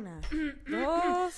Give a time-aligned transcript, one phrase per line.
[0.00, 0.18] Una,
[0.66, 1.34] dos.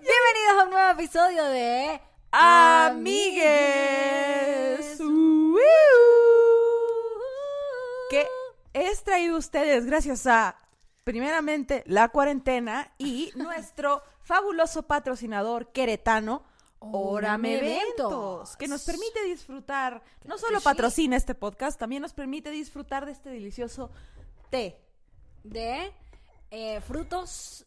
[0.00, 2.00] Bienvenidos a un nuevo episodio de
[2.30, 3.42] Amigues.
[8.08, 8.28] Que
[8.72, 10.58] es traído a ustedes gracias a,
[11.02, 16.44] primeramente, la cuarentena y nuestro fabuloso patrocinador queretano,
[16.90, 20.64] Órame Eventos, que nos permite disfrutar, no solo sí.
[20.64, 23.90] patrocina este podcast, también nos permite disfrutar de este delicioso
[24.50, 24.80] té.
[25.44, 25.92] de
[26.50, 27.64] eh, frutos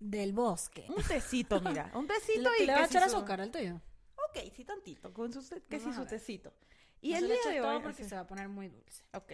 [0.00, 0.86] del bosque.
[0.88, 3.80] Un tecito, mira, un tecito ¿Le, y le va a echar azúcar al tuyo?
[4.28, 6.52] Ok, sí tantito, con su, que sí su tecito.
[7.00, 7.82] Y No el día de todo hoy...
[7.82, 9.04] porque se va a poner muy dulce.
[9.12, 9.32] Ok.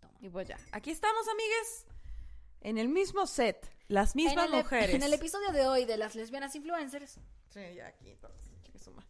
[0.00, 0.18] Toma.
[0.20, 0.58] Y pues ya.
[0.72, 1.86] Aquí estamos, amigues.
[2.60, 3.70] En el mismo set.
[3.90, 4.94] Las mismas en el, mujeres.
[4.94, 7.18] En el episodio de hoy de las lesbianas influencers,
[7.50, 8.40] Sí, ya aquí entonces.
[8.62, 9.08] chique su madre.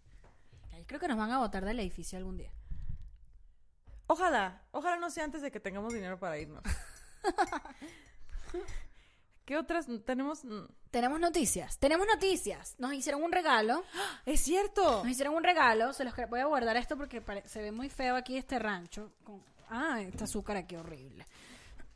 [0.72, 2.50] ay, creo que nos van a botar del edificio algún día.
[4.06, 4.62] Ojalá.
[4.72, 6.62] Ojalá no sea antes de que tengamos dinero para irnos.
[9.44, 10.44] ¿Qué otras tenemos?
[10.44, 10.64] Mm.
[10.90, 12.74] Tenemos noticias, tenemos noticias.
[12.78, 13.84] Nos hicieron un regalo,
[14.24, 14.82] Es cierto.
[15.04, 15.92] nos hicieron un regalo.
[15.92, 19.12] Se los voy a guardar esto porque se ve muy feo aquí este rancho.
[19.24, 21.26] con- ah, este azúcar aquí horrible.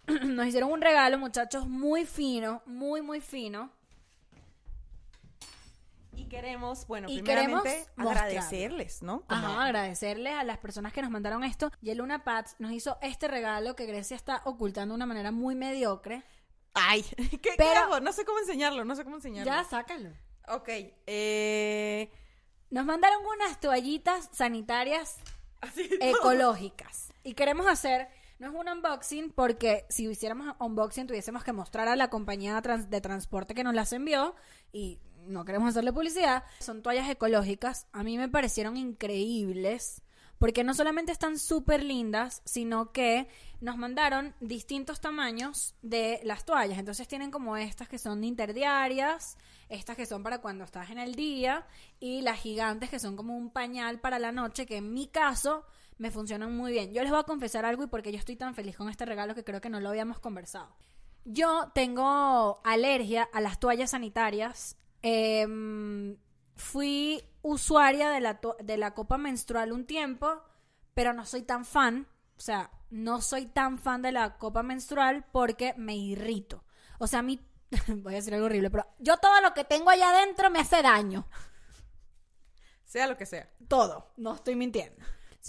[0.24, 3.70] Nos hicieron un regalo, muchachos, muy fino, muy, muy fino.
[6.16, 9.22] Y queremos, bueno, Y primeramente queremos agradecerles, ¿no?
[9.26, 11.72] Como- Ajá, agradecerles a las personas que nos mandaron esto.
[11.82, 15.32] Y el Luna Pats nos hizo este regalo que Grecia está ocultando de una manera
[15.32, 16.22] muy mediocre.
[16.72, 18.00] Ay, ¿qué, qué Pero- hago?
[18.00, 19.50] No sé cómo enseñarlo, no sé cómo enseñarlo.
[19.52, 20.10] Ya, sácalo.
[20.48, 20.68] Ok,
[21.06, 22.10] eh...
[22.70, 25.16] Nos mandaron unas toallitas sanitarias
[25.60, 27.12] Así ecológicas.
[27.24, 31.96] Y queremos hacer, no es un unboxing, porque si hiciéramos unboxing tuviésemos que mostrar a
[31.96, 34.34] la compañía de transporte que nos las envió
[34.72, 36.44] y no queremos hacerle publicidad.
[36.60, 37.86] Son toallas ecológicas.
[37.92, 40.02] A mí me parecieron increíbles.
[40.38, 43.28] Porque no solamente están súper lindas, sino que
[43.60, 46.78] nos mandaron distintos tamaños de las toallas.
[46.78, 51.14] Entonces tienen como estas que son interdiarias, estas que son para cuando estás en el
[51.14, 51.66] día,
[52.00, 55.64] y las gigantes que son como un pañal para la noche, que en mi caso
[55.98, 56.92] me funcionan muy bien.
[56.92, 59.34] Yo les voy a confesar algo y porque yo estoy tan feliz con este regalo
[59.34, 60.74] que creo que no lo habíamos conversado.
[61.24, 64.76] Yo tengo alergia a las toallas sanitarias.
[65.02, 66.16] Em,
[66.56, 70.42] fui usuaria de la, de la copa menstrual un tiempo,
[70.92, 72.06] pero no soy tan fan.
[72.36, 76.64] O sea, no soy tan fan de la copa menstrual porque me irrito.
[76.98, 77.40] O sea, a mí,
[77.88, 80.82] voy a decir algo horrible, pero yo todo lo que tengo allá adentro me hace
[80.82, 81.26] daño.
[82.84, 83.50] Sea lo que sea.
[83.66, 84.12] Todo.
[84.16, 85.04] No estoy mintiendo.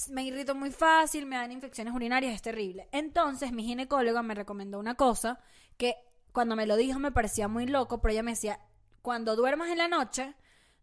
[0.10, 2.90] Me irrito muy fácil, me dan infecciones urinarias, es terrible.
[2.92, 5.40] Entonces, mi ginecóloga me recomendó una cosa
[5.78, 5.96] que
[6.32, 8.60] cuando me lo dijo me parecía muy loco, pero ella me decía,
[9.02, 10.36] cuando duermas en la noche,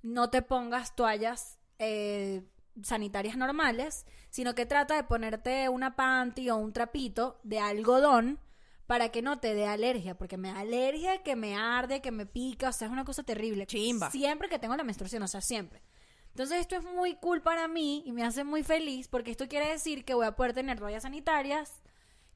[0.03, 2.43] no te pongas toallas eh,
[2.83, 8.41] sanitarias normales, sino que trata de ponerte una panty o un trapito de algodón
[8.87, 12.27] para que no te dé alergia, porque me da alergia, que me arde, que me
[12.27, 13.67] pica, o sea, es una cosa terrible.
[13.67, 14.11] Chimba.
[14.11, 15.83] Siempre que tengo la menstruación, o sea, siempre.
[16.33, 19.69] Entonces esto es muy cool para mí y me hace muy feliz porque esto quiere
[19.69, 21.83] decir que voy a poder tener toallas sanitarias,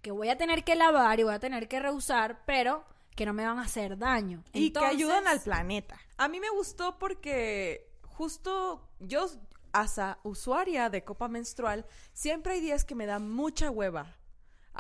[0.03, 2.85] que voy a tener que lavar y voy a tener que reusar, pero
[3.15, 4.45] que no me van a hacer daño.
[4.53, 5.99] Y que ayudan al planeta.
[6.19, 9.27] A mí me gustó porque justo yo,
[9.73, 14.16] asa usuaria de copa menstrual, siempre hay días que me da mucha hueva.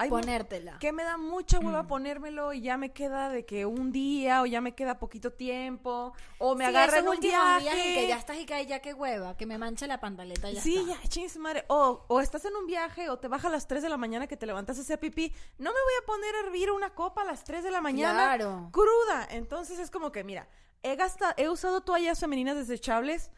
[0.09, 0.79] Ponértela.
[0.79, 4.47] que me da mucha hueva ponérmelo y ya me queda de que un día o
[4.47, 7.61] ya me queda poquito tiempo o me Sí, agarra esos en un viaje.
[7.63, 10.51] días en que ya estás y que ya que hueva, que me mancha la pantaleta
[10.51, 11.03] ya sí, está.
[11.03, 11.65] ya, chis madre.
[11.69, 14.27] O, o estás en un viaje o te baja a las 3 de la mañana
[14.27, 15.33] que te levantas a hacer pipí.
[15.59, 18.37] No me voy a poner a hervir una copa a las 3 de la mañana
[18.37, 18.69] Claro.
[18.73, 19.27] cruda.
[19.31, 20.49] Entonces es como que, mira,
[20.83, 23.31] he, gasta- he usado toallas femeninas desechables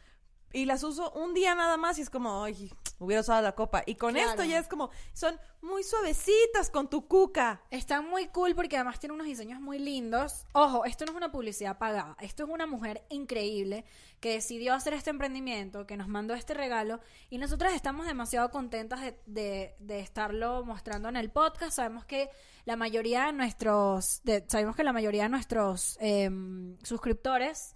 [0.53, 3.82] y las uso un día nada más y es como, ay, hubiera usado la copa.
[3.86, 4.31] Y con Claro.
[4.31, 7.62] esto ya es como, son muy suavecitas con tu cuca.
[7.70, 10.47] Están muy cool porque además tienen unos diseños muy lindos.
[10.53, 12.16] Ojo, esto no es una publicidad pagada.
[12.20, 13.84] Esto es una mujer increíble
[14.21, 17.00] que decidió hacer este emprendimiento, que nos mandó este regalo.
[17.30, 21.72] Y nosotras estamos demasiado contentas de, de- de estarlo mostrando en el podcast.
[21.77, 22.30] Sabemos que
[22.65, 27.74] la mayoría de nuestros, de- sabemos que la mayoría de nuestros em, suscriptores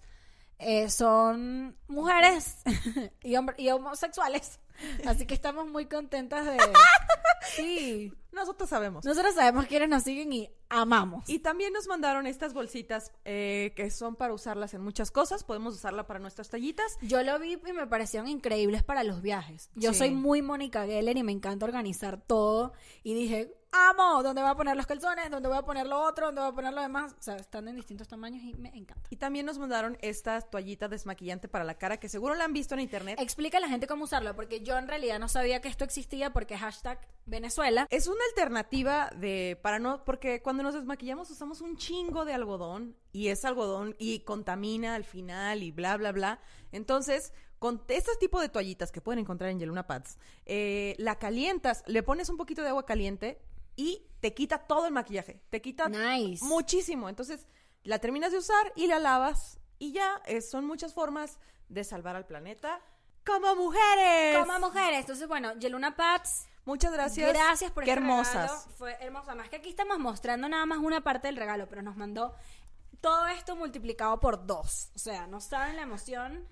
[0.65, 2.57] eh, son mujeres
[3.23, 4.59] y, y homosexuales.
[5.05, 6.57] Así que estamos muy contentas de...
[7.55, 8.13] Sí.
[8.31, 9.05] Nosotros sabemos.
[9.05, 10.49] Nosotros sabemos quiénes nos siguen y
[10.81, 11.27] amamos.
[11.29, 15.43] Y también nos mandaron estas bolsitas eh, que son para usarlas en muchas cosas.
[15.43, 16.97] Podemos usarla para nuestras tallitas.
[17.01, 19.69] Yo lo vi y me parecieron increíbles para los viajes.
[19.75, 19.99] Yo Sí.
[19.99, 22.73] soy muy Mónica Geller y me encanta organizar todo.
[23.03, 25.29] Y dije, amo, ¿dónde voy a poner los calzones?
[25.31, 26.27] ¿Dónde voy a poner lo otro?
[26.27, 27.15] ¿Dónde voy a poner lo demás?
[27.19, 29.07] O sea, están en distintos tamaños y me encanta.
[29.09, 32.73] Y también nos mandaron esta toallita desmaquillante para la cara que seguro la han visto
[32.75, 33.19] en internet.
[33.19, 36.31] Explica a la gente cómo usarlo, porque yo en realidad no sabía que esto existía
[36.33, 37.87] porque hashtag Venezuela.
[37.89, 42.95] Es una alternativa de para no porque cuando nos desmaquillamos usamos un chingo de algodón
[43.11, 46.39] y es algodón y contamina al final y bla bla bla.
[46.71, 51.83] Entonces, con este tipo de toallitas que pueden encontrar en Yeluna Pads, eh, la calientas,
[51.87, 53.39] le pones un poquito de agua caliente
[53.75, 56.43] y te quita todo el maquillaje, te quita Nice.
[56.43, 57.09] muchísimo.
[57.09, 57.47] Entonces,
[57.83, 61.39] la terminas de usar y la lavas y ya, eh, son muchas formas
[61.69, 62.81] de salvar al planeta
[63.25, 64.37] como mujeres.
[64.45, 64.99] Como mujeres.
[65.01, 67.27] Entonces, bueno, Yeluna Pats, Muchas gracias.
[67.33, 68.33] Gracias por Qué este hermosas.
[68.35, 68.59] regalo.
[68.77, 69.35] Fue hermosa.
[69.35, 72.35] Más que aquí estamos mostrando nada más una parte del regalo, pero nos mandó
[73.01, 74.89] todo esto multiplicado por dos.
[74.95, 76.47] O sea, no saben la emoción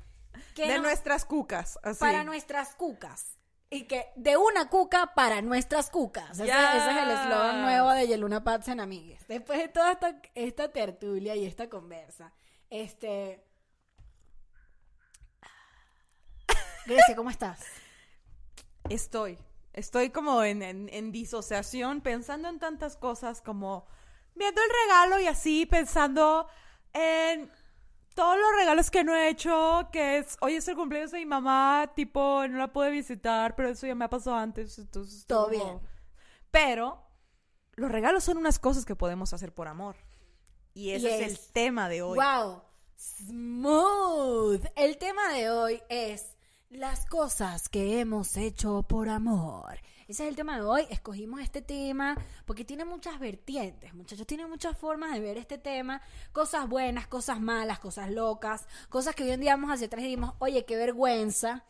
[0.56, 2.00] que de nos- nuestras cucas, así.
[2.00, 3.38] para nuestras cucas.
[3.74, 6.32] Y que de una cuca para nuestras cucas.
[6.32, 6.56] Ese, Yes.
[6.76, 9.26] ese es el eslogan nuevo de Yeluna Pats en Amigues.
[9.30, 12.34] Después de toda esta, esta tertulia y esta conversa,
[12.70, 13.48] este.
[16.86, 17.62] Grecia, ¿cómo estás?
[18.90, 19.38] Estoy.
[19.74, 23.86] Estoy como en, en- en disociación, pensando en tantas cosas como
[24.36, 26.48] viendo el regalo y así, pensando
[26.94, 27.50] en
[28.16, 31.26] todos los regalos que no he hecho, que es, hoy es el cumpleaños de mi
[31.26, 35.26] mamá, tipo, no la pude visitar, pero eso ya me ha pasado antes, entonces...
[35.26, 35.80] Todo como- bien.
[36.52, 37.02] Pero
[37.76, 39.96] los regalos son unas cosas que podemos hacer por amor.
[40.74, 42.18] Y ese es- el tema de hoy.
[42.20, 42.62] Wow,
[42.98, 44.66] smooth.
[44.76, 46.36] El tema de hoy es
[46.72, 49.80] las cosas que hemos hecho por amor.
[50.08, 50.88] Ese es el tema de hoy.
[50.90, 54.26] Escogimos este tema porque tiene muchas vertientes, muchachos.
[54.26, 56.02] Tiene muchas formas de ver este tema.
[56.32, 58.68] Cosas buenas, cosas malas, cosas locas.
[58.90, 61.66] Cosas que hoy en día vamos hacia atrás y dimos, oye, qué vergüenza.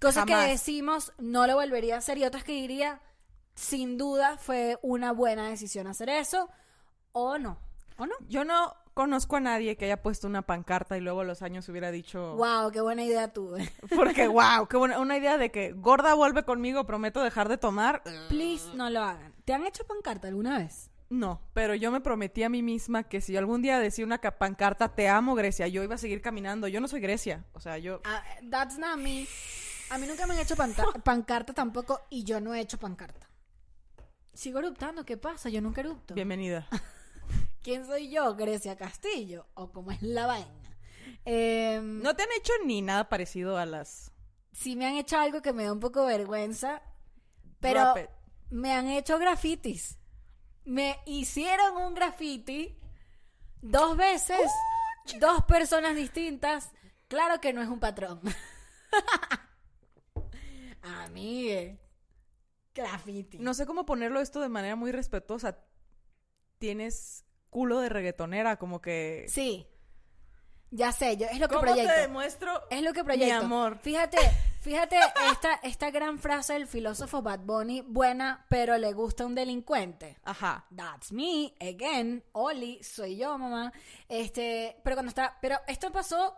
[0.00, 0.44] Cosas Jamás.
[0.44, 2.18] que decimos, no lo volvería a hacer.
[2.18, 3.00] Y otras que diría,
[3.54, 6.50] sin duda fue una buena decisión hacer eso.
[7.12, 7.58] O no.
[7.96, 8.14] ¿O no?
[8.28, 11.68] Yo no conozco a nadie que haya puesto una pancarta y luego a los años
[11.68, 12.36] hubiera dicho...
[12.36, 13.70] Wow, qué buena idea tuve.
[13.96, 18.02] Porque, wow, qué buena, una idea de que gorda vuelve conmigo, prometo dejar de tomar.
[18.28, 19.34] Please, no lo hagan.
[19.44, 20.90] ¿Te han hecho pancarta alguna vez?
[21.10, 24.38] No, pero yo me prometí a mí misma que si algún día decía una ca-
[24.38, 26.68] pancarta, te amo Grecia, yo iba a seguir caminando.
[26.68, 28.00] Yo no soy Grecia, o sea, yo...
[28.04, 29.26] Ah, that's not me.
[29.90, 30.54] A mí nunca me han hecho
[31.04, 33.28] pancarta tampoco y yo no he hecho pancarta.
[34.32, 35.50] Sigo eruptando, ¿qué pasa?
[35.50, 36.14] Yo nunca erupto.
[36.14, 36.66] Bienvenida.
[37.62, 38.34] ¿Quién soy yo?
[38.34, 39.46] Grecia Castillo.
[39.54, 40.76] ¿O cómo es la vaina?
[41.24, 44.10] Em, ¿No te han hecho ni nada parecido a las...
[44.52, 46.82] Sí me han hecho algo que me da un poco vergüenza,
[47.60, 47.94] pero
[48.50, 49.98] me han hecho grafitis.
[50.64, 52.76] Me hicieron un graffiti
[53.62, 54.50] dos veces,
[55.18, 56.70] dos personas distintas.
[57.08, 58.20] Claro que no es un patrón.
[60.82, 61.78] Amigue.
[62.74, 63.38] Graffiti.
[63.38, 65.58] No sé cómo ponerlo esto de manera muy respetuosa.
[66.58, 69.26] Tienes culo de reggaetonera, como que...
[69.28, 69.68] Sí.
[70.70, 71.92] Ya sé, yo es lo que ¿Cómo proyecto.
[71.92, 73.26] te demuestro Es lo que proyecto.
[73.26, 73.78] mi amor?
[73.82, 74.16] Fíjate,
[74.62, 74.96] fíjate
[75.30, 80.18] esta, esta gran frase del filósofo Bad Bunny, buena, pero le gusta un delincuente.
[80.24, 80.64] Ajá.
[80.74, 83.70] That's me, again, Oli, soy yo, mamá.
[84.08, 86.34] Este, pero cuando está, pero esto pasó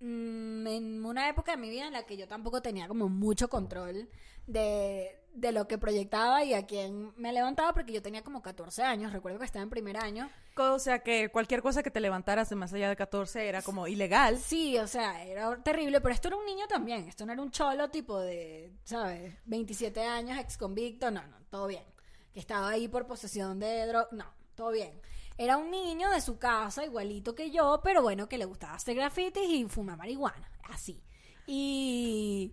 [0.00, 3.48] mm, en una época de mi vida en la que yo tampoco tenía como mucho
[3.48, 4.10] control
[4.46, 8.82] de, de lo que proyectaba y a quién me levantaba porque yo tenía como 14
[8.82, 10.28] años, recuerdo que estaba en primer año.
[10.56, 13.86] O sea, que cualquier cosa que te levantaras de más allá de 14 era como
[13.86, 14.38] ilegal.
[14.38, 17.50] Sí, o sea, era terrible, pero esto era un niño también, esto no era un
[17.50, 19.36] cholo tipo de, ¿sabes?
[19.44, 21.84] 27 años, ex convicto, no, no, todo bien.
[22.32, 25.00] Que estaba ahí por posesión de droga, no, todo bien.
[25.36, 28.96] Era un niño de su casa, igualito que yo, pero bueno, que le gustaba hacer
[28.96, 31.00] grafitis y fumar marihuana, así.
[31.46, 32.52] Y,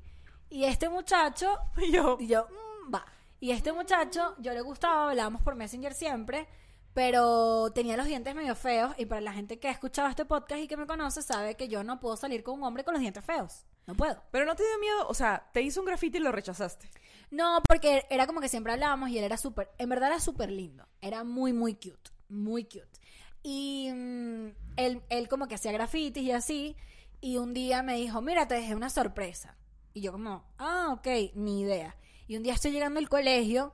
[0.56, 2.16] y este muchacho, Y yo...
[2.18, 3.06] y yo, mm, va.
[3.42, 6.48] Y este muchacho, yo le gustaba, hablábamos por Messenger siempre,
[6.94, 8.96] pero tenía los dientes medio feos.
[8.98, 11.68] Y para la gente que ha escuchado este podcast y que me conoce, sabe que
[11.68, 13.66] yo no puedo salir con un hombre con los dientes feos.
[13.86, 14.24] No puedo.
[14.32, 16.90] Pero no te dio miedo, o sea, te hizo un graffiti y lo rechazaste.
[17.32, 20.50] No, porque era como que siempre hablábamos y él era súper, en verdad era súper
[20.50, 20.88] lindo.
[21.02, 22.12] Era muy, muy cute.
[22.30, 23.02] Muy cute.
[23.44, 24.48] Y mm,
[24.78, 26.78] él, él como que hacía grafitis y así.
[27.20, 29.58] Y un día me dijo, mira, te dejé una sorpresa.
[29.96, 31.96] Y yo como, ah, ok, ni idea.
[32.28, 33.74] Y un día estoy llegando al colegio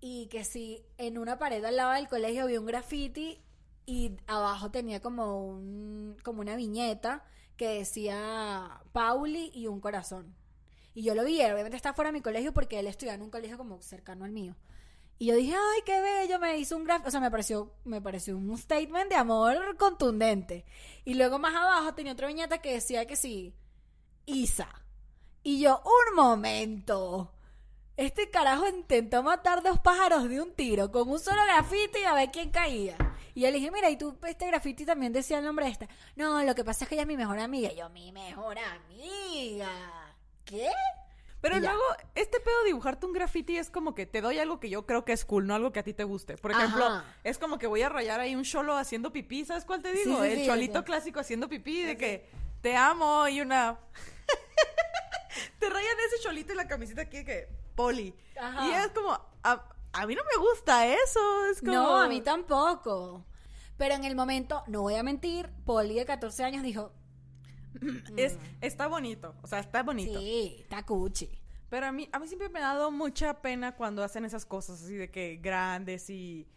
[0.00, 3.38] y que si en una pared al lado del colegio había un graffiti
[3.84, 7.22] y abajo tenía como un como una viñeta
[7.58, 10.34] que decía Pauli y un corazón.
[10.94, 13.30] Y yo lo vi, obviamente está fuera de mi colegio porque él estudiaba en un
[13.30, 14.56] colegio como cercano al mío.
[15.18, 18.00] Y yo dije, ay, qué bello, me hizo un gráfico, o sea, me pareció, me
[18.00, 20.64] pareció un statement de amor contundente.
[21.04, 23.54] Y luego más abajo tenía otra viñeta que decía que sí,
[24.24, 24.87] Isa.
[25.48, 27.32] Y yo, un momento.
[27.96, 32.12] Este carajo intentó matar dos pájaros de un tiro con un solo grafiti y a
[32.12, 32.98] ver quién caía.
[33.34, 35.88] Y yo le dije, mira, y tú, este grafiti también decía el nombre de esta.
[36.16, 37.72] No, lo que pasa es que ella es mi mejor amiga.
[37.72, 39.70] Y yo, mi mejor amiga.
[40.44, 40.68] ¿Qué?
[41.40, 41.82] Pero luego,
[42.14, 45.06] este pedo de dibujarte un graffiti es como que te doy algo que yo creo
[45.06, 46.36] que es cool, no algo que a ti te guste.
[46.36, 47.06] Por ejemplo, Ajá.
[47.24, 50.22] es como que voy a rayar ahí un cholo haciendo pipí, ¿sabes cuál te digo?
[50.22, 52.28] Sí, sí, el sí, cholito clásico haciendo pipí, de que
[52.60, 53.78] te amo y una...
[55.58, 58.14] te rayan ese cholito y la camiseta aquí que poli.
[58.40, 58.66] Ajá.
[58.66, 61.72] Y es como, a, a mí no me gusta eso, es como...
[61.72, 63.24] No, a mí tampoco.
[63.76, 66.92] Pero en el momento, no voy a mentir, Poli de 14 años dijo,
[68.16, 70.18] Es, está bonito, o sea, está bonito.
[70.18, 71.30] sí, está cuchi.
[71.70, 74.82] Pero a mí, a mí siempre me ha dado mucha pena cuando hacen esas cosas
[74.82, 76.48] así de que grandes y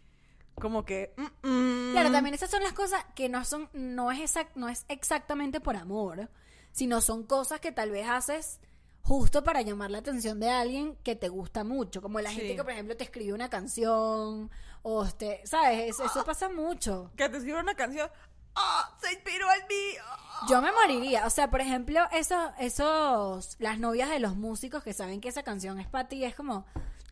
[0.55, 1.13] como que...
[1.17, 1.91] mm, mm.
[1.91, 5.59] Claro, también esas son las cosas que no son, no es, exact- no es exactamente
[5.59, 6.29] por amor,
[6.71, 8.59] sino son cosas que tal vez haces
[9.03, 12.37] justo para llamar la atención de alguien que te gusta mucho, como la Sí.
[12.37, 14.49] gente que por ejemplo te escribe una canción
[14.83, 17.11] o este, sabes, eso, eso pasa mucho.
[17.15, 18.09] Que te escriba una canción.
[18.55, 18.97] ¡Ah!
[19.01, 19.97] ¡Se inspiró en mí!
[20.03, 20.45] ¡Ah!
[20.49, 24.91] Yo me moriría, o sea, por ejemplo, esos, esos, las novias de los músicos que
[24.93, 26.65] saben que esa canción es para ti, es como,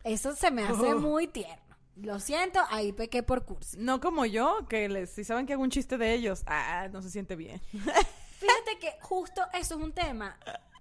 [0.04, 0.98] eso se me hace Oh.
[0.98, 1.56] muy tierno.
[1.96, 3.76] Lo siento, ahí pequé por cursi.
[3.78, 7.02] No como yo, que les, si saben que hago un chiste de ellos, ah, no
[7.02, 7.60] se siente bien.
[7.72, 10.38] Fíjate que justo eso es un tema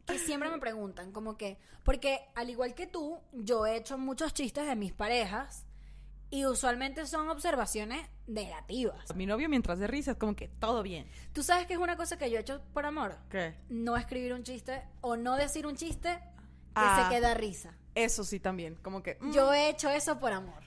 [0.10, 4.34] que siempre me preguntan, como que, porque al igual que tú, yo he hecho muchos
[4.34, 5.66] chistes de mis parejas
[6.32, 9.16] y usualmente son observaciones negativas.
[9.16, 11.10] Mi novio mientras de risa es como que todo bien.
[11.34, 13.18] ¿Tú sabes que es una cosa que yo he hecho por amor?
[13.30, 13.56] ¿Qué?
[13.70, 16.22] No escribir un chiste o no decir un chiste que
[16.75, 17.08] Ah.
[17.10, 17.74] se queda risa.
[17.96, 19.18] Eso sí también, como que...
[19.20, 20.62] mm, Yo he hecho eso por amor.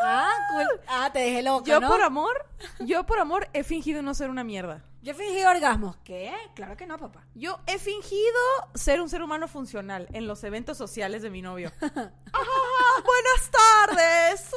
[0.00, 0.80] Ah, cool.
[0.86, 1.88] Ah, te dejé loca, yo ¿no?
[1.88, 2.46] por amor,
[2.80, 4.84] yo por amor he fingido no ser una mierda.
[5.00, 5.96] Yo he fingido orgasmos.
[5.98, 6.34] ¿Qué?
[6.54, 7.24] Claro que no, papá.
[7.34, 8.38] Yo he fingido
[8.74, 11.70] ser un ser humano funcional en los eventos sociales de mi novio.
[11.80, 14.50] ¡Ah, buenas tardes.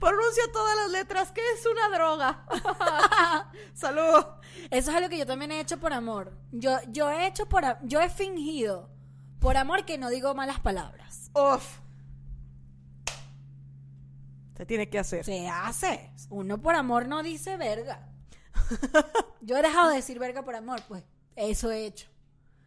[0.00, 1.30] Pronuncio todas las letras.
[1.30, 2.44] ¿Qué es una droga?
[3.72, 4.24] Salud.
[4.70, 6.36] Eso es algo que yo también he hecho por amor.
[6.50, 8.90] Yo, yo he hecho por yo he fingido
[9.38, 11.30] por amor que no digo malas palabras.
[11.34, 11.78] Uf.
[14.56, 15.24] Se tiene que hacer.
[15.24, 16.10] Se hace.
[16.30, 18.09] Uno por amor no dice verga.
[19.40, 21.04] Yo he dejado de decir verga por amor, pues
[21.36, 22.08] eso he hecho.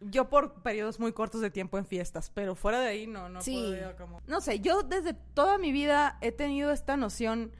[0.00, 3.40] Yo por periodos muy cortos de tiempo en fiestas, pero fuera de ahí no, no
[3.40, 3.74] Sí.
[3.96, 4.20] como...
[4.26, 7.52] No sé, yo desde toda mi vida he tenido esta noción,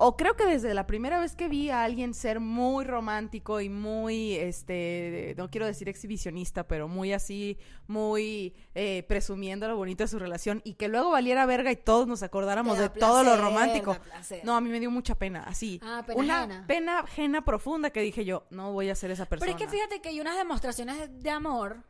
[0.00, 3.68] o creo que desde la primera vez que vi a alguien ser muy romántico y
[3.68, 10.08] muy, este, no quiero decir exhibicionista, pero muy así, muy eh, presumiendo lo bonito de
[10.08, 13.96] su relación y que luego valiera verga y todos nos acordáramos de todo lo romántico.
[14.44, 15.80] No, a mí me dio mucha pena, así.
[15.82, 16.64] Ah, pena Una ajena.
[16.66, 19.50] pena ajena profunda que dije yo, no voy a ser esa persona.
[19.52, 21.82] Pero es que fíjate que hay unas demostraciones de- de amor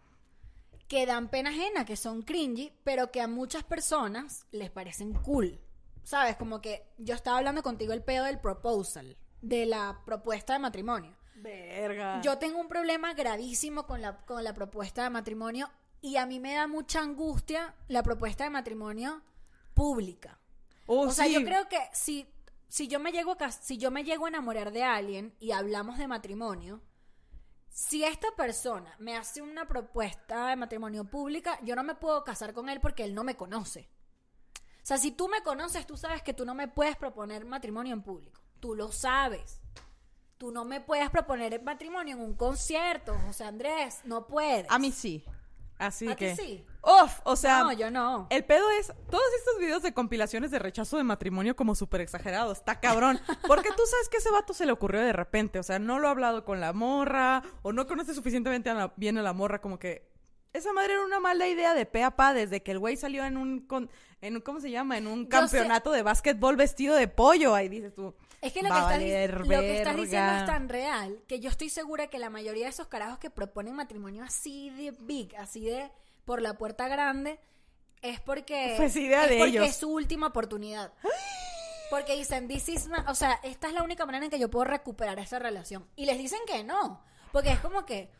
[0.88, 5.58] que dan pena ajena, que son cringy, pero que a muchas personas les parecen cool.
[6.02, 6.36] ¿Sabes?
[6.36, 11.16] Como que yo estaba hablando contigo el pedo del proposal, de la propuesta de matrimonio.
[11.36, 12.20] Verga.
[12.22, 16.40] Yo tengo un problema gravísimo con la, con la propuesta de matrimonio y a mí
[16.40, 19.22] me da mucha angustia la propuesta de matrimonio
[19.74, 20.38] pública.
[20.86, 21.34] Oh, o sea, sí.
[21.34, 22.26] yo creo que si,
[22.68, 25.98] si yo me llego a si yo me llego a enamorar de alguien y hablamos
[25.98, 26.80] de matrimonio,
[27.68, 32.52] si esta persona me hace una propuesta de matrimonio pública, yo no me puedo casar
[32.52, 33.88] con él porque él no me conoce.
[34.88, 37.92] O sea, si tú me conoces, tú sabes que tú no me puedes proponer matrimonio
[37.92, 38.40] en público.
[38.58, 39.60] Tú lo sabes.
[40.38, 44.00] Tú no me puedes proponer matrimonio en un concierto, José Andrés.
[44.04, 44.64] No puedes.
[44.70, 45.22] A mí sí.
[45.76, 46.36] Así ¿A ti que.
[46.36, 46.64] sí?
[46.82, 47.64] Uf, o sea.
[47.64, 48.28] No, yo no.
[48.30, 52.56] El pedo es todos estos videos de compilaciones de rechazo de matrimonio como súper exagerados.
[52.56, 53.20] Está cabrón.
[53.46, 55.58] Porque tú sabes que ese vato se le ocurrió de repente.
[55.58, 58.92] O sea, no lo ha hablado con la morra o no conoce suficientemente a la-
[58.96, 60.08] bien a la morra como que...
[60.54, 63.22] Esa madre era una mala idea de pe a pa desde que el güey salió
[63.26, 64.40] en un, con- en un...
[64.42, 64.98] ¿Cómo se llama?
[64.98, 67.54] En un Yo campeonato de básquetbol vestido de pollo.
[67.54, 68.14] Ahí dices tú...
[68.40, 70.38] Es que lo, "Va que estás, valer lo que estás diciendo verga".
[70.40, 73.74] es tan real que yo estoy segura que la mayoría de esos carajos que proponen
[73.74, 75.90] matrimonio así de big, así de
[76.24, 77.40] por la puerta grande,
[78.00, 79.66] es porque, Pues idea es de porque ellos.
[79.66, 80.92] es su última oportunidad.
[81.90, 84.50] Porque dicen, this is my- o sea, esta es la única manera en que yo
[84.50, 85.88] puedo recuperar esta relación.
[85.96, 88.10] Y les dicen que no, porque es como que,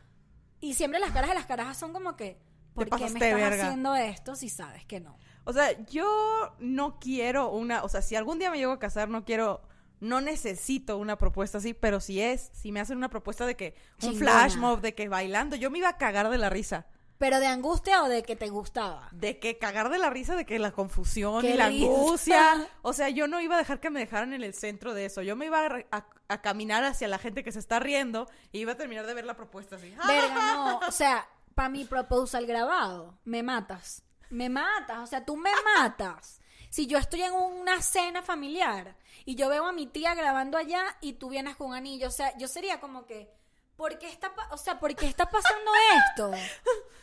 [0.59, 2.39] y siempre las caras de las carajas son como que,
[2.73, 3.65] ¿por qué me estás verga.
[3.67, 5.19] haciendo esto si sabes que no?
[5.49, 9.09] O sea, yo no quiero una, o sea, si algún día me llego a casar,
[9.09, 9.61] no quiero,
[9.99, 13.75] no necesito una propuesta así, pero si es, si me hacen una propuesta de que
[14.01, 14.19] un Chingona.
[14.31, 16.85] flash mob, de que bailando, yo me iba a cagar de la risa.
[17.17, 19.09] ¿Pero de angustia o de que te gustaba?
[19.11, 21.85] De que cagar de la risa, de que la confusión y la risa.
[21.85, 22.67] angustia.
[22.81, 25.21] O sea, yo no iba a dejar que me dejaran en el centro de eso.
[25.21, 28.29] Yo me iba a, re- a- a caminar hacia la gente que se está riendo
[28.53, 29.93] y iba a terminar de ver la propuesta así.
[30.07, 30.79] Verga, no.
[30.87, 34.01] O sea, para mi proposal grabado, me matas.
[34.29, 34.99] Me matas.
[34.99, 36.39] O sea, tú me matas.
[36.69, 38.95] Si yo estoy en una cena familiar
[39.25, 42.11] y yo veo a mi tía grabando allá y tú vienes con un anillo, o
[42.11, 43.31] sea, yo sería como que,
[43.75, 46.31] ¿por qué está, o sea, ¿por qué está pasando esto?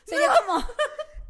[0.04, 0.64] Sería como,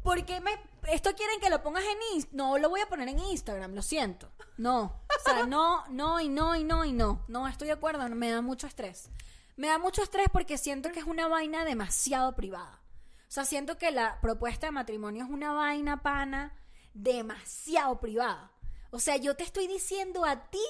[0.03, 0.51] ¿por qué me,
[0.89, 2.37] esto quieren que lo pongas en Instagram?
[2.37, 4.29] No, lo voy a poner en Instagram, lo siento.
[4.57, 7.25] No, o sea, no, no y no y no y no.
[7.27, 9.09] No estoy de acuerdo, me da mucho estrés.
[9.55, 12.79] Me da mucho estrés porque siento que es una vaina demasiado privada.
[13.27, 16.55] O sea, siento que la propuesta de matrimonio es una vaina pana
[16.93, 18.51] demasiado privada.
[18.91, 20.63] O sea, yo te estoy diciendo a ti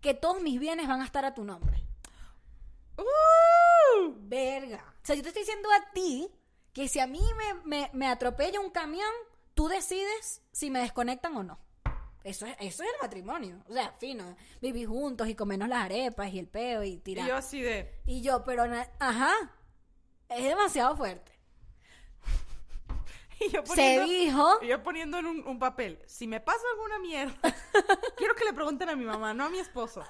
[0.00, 1.84] que todos mis bienes van a estar a tu nombre.
[2.98, 4.12] ¡Uh!
[4.18, 4.94] Verga.
[5.02, 6.28] O sea, yo te estoy diciendo a ti
[6.72, 9.10] que si a mí me, me, me atropella un camión,
[9.54, 11.58] tú decides si me desconectan o no.
[12.24, 13.62] Eso es, eso es el matrimonio.
[13.68, 14.36] O sea, fino.
[14.60, 17.28] Vivir juntos y comernos las arepas y el peo y Y tirar.
[17.28, 18.00] yo así de...
[18.04, 18.64] Y yo, pero,
[18.98, 19.32] ajá,
[20.28, 21.35] es demasiado fuerte.
[23.40, 26.02] Y yo Se poniendo, dijo, y yo poniendo en un, un papel.
[26.06, 27.36] Si me pasa alguna mierda,
[28.16, 30.02] quiero que le pregunten a mi mamá, no a mi esposo.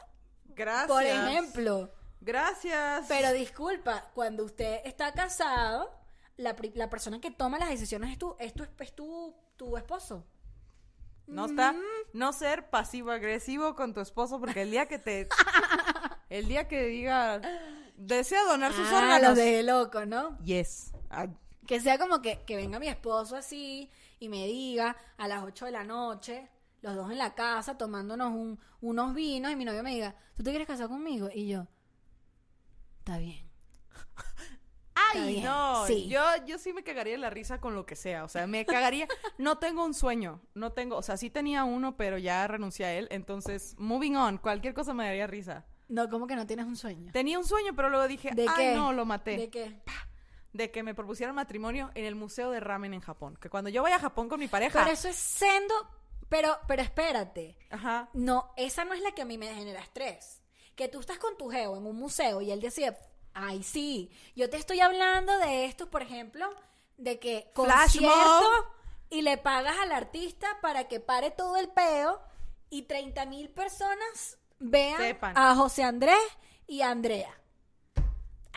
[0.45, 0.87] Gracias.
[0.87, 1.91] por ejemplo,
[2.21, 3.05] Gracias.
[3.09, 5.91] pero disculpa, cuando usted está casado,
[6.37, 10.25] la, la persona que toma las decisiones es tu, es tu, es tu, tu esposo.
[11.27, 11.75] No está,
[12.13, 15.29] no ser pasivo agresivo con tu esposo porque el día que te,
[16.31, 17.41] el día que diga,
[17.97, 19.29] desea donar sus ah, órganos.
[19.31, 20.39] los de loco, ¿no?
[20.45, 20.93] Yes.
[21.11, 21.27] Ah,
[21.67, 25.65] Que sea como que, que venga mi esposo así y me diga a las 8
[25.67, 26.49] de la noche,
[26.83, 30.43] los dos en la casa tomándonos un- unos vinos y mi novio me diga, ¿tú
[30.43, 31.29] te quieres casar conmigo?
[31.35, 31.67] Y yo,
[32.99, 33.49] está bien.
[34.97, 36.09] Está Ay, bien, no, sí.
[36.09, 38.65] yo, yo sí me cagaría de la risa con lo que sea, o sea, me
[38.65, 39.07] cagaría,
[39.39, 42.95] no tengo un sueño, no tengo, o sea, sí tenía uno, pero ya renuncié a
[42.95, 45.67] él, entonces, moving on, cualquier cosa me daría risa.
[45.89, 47.13] No, como que no tienes un sueño.
[47.13, 48.75] Tenía un sueño, pero luego dije, ¿De ay, qué?
[48.75, 49.37] no, lo maté.
[49.37, 49.81] ¿De qué?
[50.57, 53.37] De que me propusieran matrimonio en el Museo de Ramen en Japón.
[53.41, 54.79] Que cuando yo vaya a Japón con mi pareja.
[54.81, 55.75] Pero eso es sendo,
[56.29, 57.57] pero, pero espérate.
[57.71, 58.09] Ajá.
[58.13, 60.43] No, esa no es la que a mí me genera estrés.
[60.75, 62.97] Que tú estás con tu geo en un museo y él decide,
[63.35, 66.49] ay, sí, yo te estoy hablando de esto, por ejemplo,
[66.97, 68.65] de que Flash concierto mob.
[69.11, 72.21] y le pagas al artista para que pare todo el peo
[72.71, 75.37] y 30 mil personas vean Sepan.
[75.37, 76.17] a José Andrés
[76.67, 77.39] y a Andrea.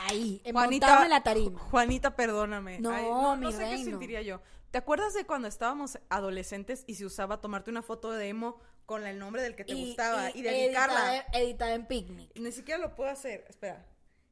[0.07, 1.59] Ahí, Juanita, en la tarima.
[1.59, 2.79] Juanita, perdóname.
[2.79, 4.41] No, Ay, no, mi no sé qué sentiría yo.
[4.71, 9.05] ¿Te acuerdas de cuando estábamos adolescentes y se usaba tomarte una foto de emo con
[9.05, 11.15] el nombre del que te gustaba y, dedicarla?
[11.15, 12.31] Editada, editada en picnic.
[12.35, 13.45] Ni siquiera lo puedo hacer.
[13.49, 13.85] Espera.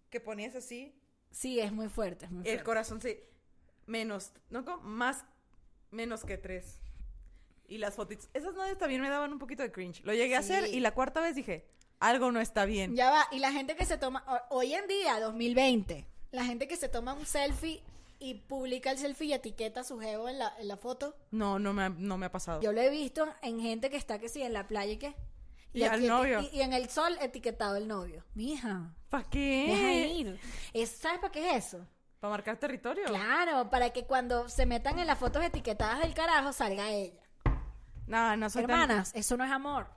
[0.10, 0.98] Que ponías así,
[1.32, 3.30] Sí, es muy fuerte, es muy el corazón se.
[3.86, 4.32] Menos.
[4.50, 5.26] No, más.
[5.92, 6.80] Menos que tres.
[7.68, 8.30] Y las fotitos.
[8.34, 10.04] Esas noches también me daban un poquito de cringe.
[10.04, 10.78] Lo llegué a hacer Sí.
[10.78, 11.68] y la cuarta vez dije,
[12.00, 12.96] algo no está bien.
[12.96, 16.68] Ya va, y la gente que se toma, ho- hoy en día, 2020, la gente
[16.68, 17.82] que se toma un selfie
[18.20, 21.60] y publica el selfie y etiqueta a su geo en la, en la foto, No,
[21.60, 22.62] no me, ha- no me ha pasado.
[22.62, 25.16] yo lo he visto en gente que está que sí, en la playa y qué.
[25.74, 26.42] Y al novio.
[26.52, 28.24] Y, y en el sol etiquetado el novio.
[28.34, 30.08] Mija, ¿Para deja qué?
[30.08, 30.40] ir.
[30.74, 31.86] Es- ¿Sabes para qué es eso?
[32.20, 33.06] ¿Para marcar territorio?
[33.06, 37.22] Claro, para que cuando se metan en las fotos etiquetadas del carajo salga ella.
[38.08, 39.88] No, no soy tan- Hermanas, eso no es amor.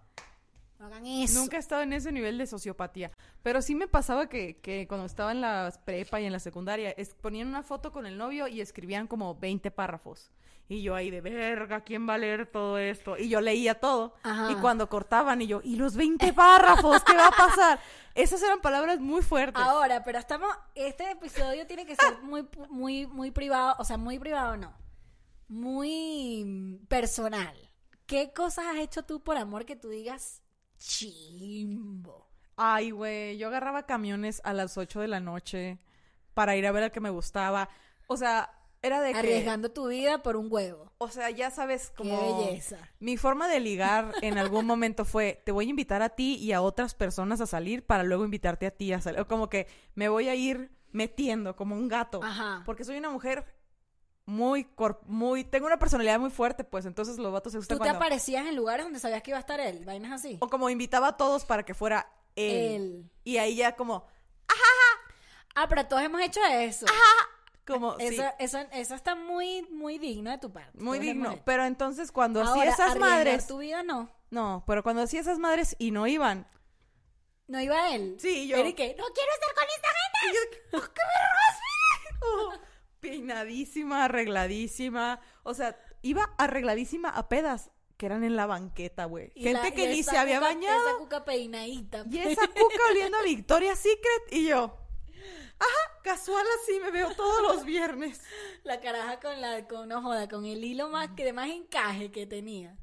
[0.81, 1.39] No hagan eso.
[1.39, 3.13] Nunca he estado en ese nivel de sociopatía.
[3.43, 6.91] Pero sí me pasaba que, que cuando estaba en la prepa y en la secundaria,
[6.93, 10.33] es- ponían una foto con el novio y escribían como 20 párrafos.
[10.69, 13.19] Y yo ahí de verga, ¿quién va a leer todo esto?
[13.19, 14.15] Y yo leía todo.
[14.23, 14.53] Ajá.
[14.53, 17.05] Y cuando cortaban y yo, ¿y los 20 párrafos?
[17.05, 17.79] ¿Qué va a pasar?
[18.15, 19.61] Esas eran palabras muy fuertes.
[19.63, 24.19] Ahora, pero estamos, este episodio tiene que ser muy, muy, muy privado, o sea, muy
[24.19, 24.73] privado no,
[25.49, 27.55] muy mm, personal.
[28.07, 30.43] ¿Qué cosas has hecho tú por amor que tú digas
[30.81, 32.27] chimbo?
[32.57, 35.79] Ay, güey, yo agarraba camiones a las 8 de la noche
[36.35, 37.69] para ir a ver al que me gustaba.
[38.07, 38.51] O sea,
[38.83, 39.19] era de que...
[39.19, 40.93] Arriesgando tu vida por un huevo.
[40.99, 42.45] O sea, ya sabes Qué como...
[42.45, 42.79] belleza.
[42.99, 46.53] Mi forma de ligar en algún momento fue, te voy a invitar a ti y
[46.53, 49.21] a otras personas a salir para luego invitarte a ti a salir.
[49.21, 52.23] O como que me voy a ir metiendo como un gato.
[52.23, 52.63] Ajá.
[52.67, 53.45] Porque soy una mujer
[54.31, 55.45] muy, cor- muy...
[55.45, 56.87] Tengo una personalidad muy fuerte, pues.
[56.87, 57.99] Entonces los vatos se gustan Tú te cuando...
[58.05, 60.39] aparecías en lugares donde sabías que iba a estar él, vainas así.
[60.41, 62.55] O como invitaba a todos para que fuera él.
[62.75, 63.11] Él.
[63.25, 64.07] Y ahí ya como...
[65.57, 66.87] Ah, pero todos hemos hecho eso.
[67.67, 70.71] como sí, Eso, eso, eso está muy, muy digno de tu parte.
[70.79, 71.43] muy Todos digno.
[71.45, 73.47] Pero entonces cuando hacía esas madres...
[73.49, 74.09] tu vida no.
[74.31, 76.47] No, pero cuando hacía esas madres y no iban...
[77.49, 78.17] No iba él.
[78.21, 78.57] Sí, yo.
[78.57, 80.21] Que, no quiero estar con esta gente.
[80.23, 80.41] Y yo,
[80.79, 81.03] "Oh, qué
[81.59, 82.17] sí".
[82.23, 82.53] Oh,
[83.01, 85.21] peinadísima, arregladísima.
[85.43, 89.31] O sea, iba arregladísima a pedas que eran en la banqueta, güey.
[89.35, 90.89] Gente la- que ni se había cuca- bañado.
[90.89, 92.05] Esa cuca peinadita.
[92.11, 94.77] Y esa cuca oliendo a Victoria's Secret y yo.
[95.59, 98.23] Ajá, casual así me veo todos los viernes.
[98.65, 102.11] La caraja con la, con, no joda, con el hilo más que de más encaje
[102.11, 102.77] que tenía.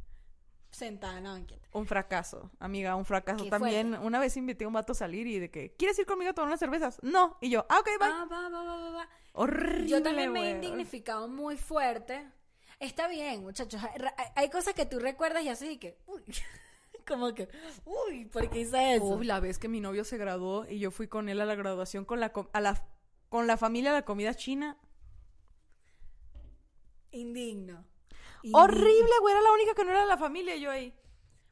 [0.70, 1.68] Sentada en la banqueta.
[1.74, 3.96] Un fracaso, amiga, un fracaso también.
[3.96, 6.34] Una vez invité a un vato a salir y de que, ¿quieres ir conmigo a
[6.34, 7.00] tomar unas cervezas?
[7.02, 7.38] No.
[7.42, 8.10] Y yo, ah, ok, bye.
[8.12, 9.10] Ah, va, va, va, va, va.
[9.40, 12.28] Horrible, Yo también me he indignificado muy fuerte.
[12.80, 13.80] Está bien, muchachos.
[14.34, 16.24] Hay, cosas que tú recuerdas y haces y que, uy,
[17.08, 17.48] como que,
[17.86, 19.06] uy, ¿por qué hice eso?
[19.06, 21.54] Uy, la vez que mi novio se graduó y yo fui con él a la
[21.54, 22.84] graduación con la, a la,
[23.30, 24.76] con la familia a la comida china.
[27.12, 27.86] Indigno.
[28.42, 28.60] Indigno.
[28.60, 30.96] Horrible, güey, era la única que no era de la familia y yo ahí.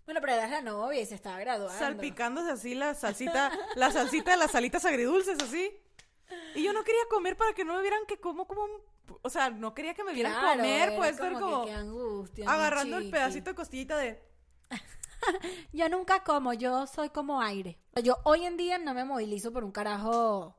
[0.05, 1.77] Bueno, pero eras la novia y se estaba graduando.
[1.77, 5.71] Salpicándose así la salsita, la salsita de las salitas agridulces, así.
[6.55, 8.71] Y yo no quería comer para que no me vieran que como como un...
[9.21, 12.51] O sea, no quería que me vieran Claro, comer, pues que como qué angustia, mi
[12.51, 14.21] agarrando el pedacito de costillita de...
[15.73, 17.79] Yo nunca como, yo soy como aire.
[18.03, 20.55] Yo hoy en día no me movilizo por un carajo.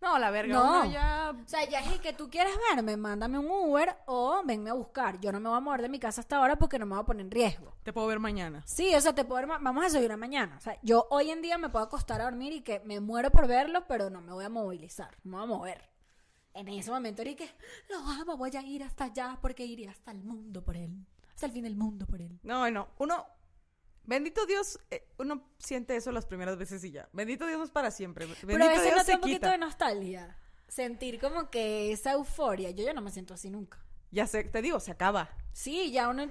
[0.00, 0.80] No, la verga, No.
[0.82, 1.32] uno ya...
[1.44, 5.18] O sea, ya es que tú quieres verme, mándame un Uber o venme a buscar.
[5.20, 7.02] Yo no me voy a mover de mi casa hasta ahora porque no me voy
[7.02, 7.74] a poner en riesgo.
[7.82, 8.62] Te puedo ver mañana.
[8.66, 10.56] Sí, o sea, te puedo ver vamos a desayunar mañana.
[10.56, 13.30] O sea, yo hoy en día me puedo acostar a dormir y que me muero
[13.30, 15.90] por verlo, pero no me voy a movilizar, no me voy a mover.
[16.54, 17.50] En ese momento que
[17.90, 21.06] lo amo, voy a ir hasta allá porque iré hasta el mundo por él.
[21.34, 22.38] Hasta el fin del mundo por él.
[22.42, 23.26] No, no, uno...
[24.06, 27.08] Bendito Dios, eh, uno siente eso las primeras veces y ya.
[27.12, 28.26] Bendito Dios no es para siempre.
[28.26, 30.38] Bendito Pero a veces Dios no un poquito de nostalgia.
[30.68, 32.70] Sentir como que esa euforia.
[32.70, 33.78] Yo ya no me siento así nunca.
[34.12, 35.30] Ya sé, te digo, se acaba.
[35.52, 36.30] Sí, ya uno,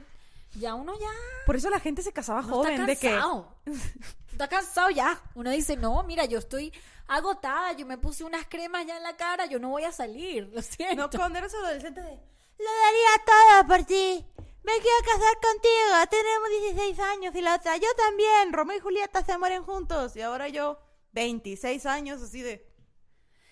[0.57, 1.09] ya uno ya
[1.45, 3.09] Por eso la gente se casaba joven, está de que...
[3.09, 3.55] cansado.
[4.31, 5.21] Está cansado ya.
[5.33, 6.73] Uno dice, no, mira, yo estoy
[7.07, 10.49] agotada, yo me puse unas cremas ya en la cara, yo no voy a salir,
[10.53, 11.03] lo siento.
[11.03, 12.09] No, cuando eres adolescente de...
[12.09, 14.25] Lo daría todo por ti.
[14.65, 16.09] Me quiero casar contigo.
[16.09, 18.51] Tenemos 16 años Y la otra, yo también.
[18.51, 20.15] Romeo y Julieta se mueren juntos.
[20.15, 20.79] Y ahora yo,
[21.13, 22.67] 26 años, así de...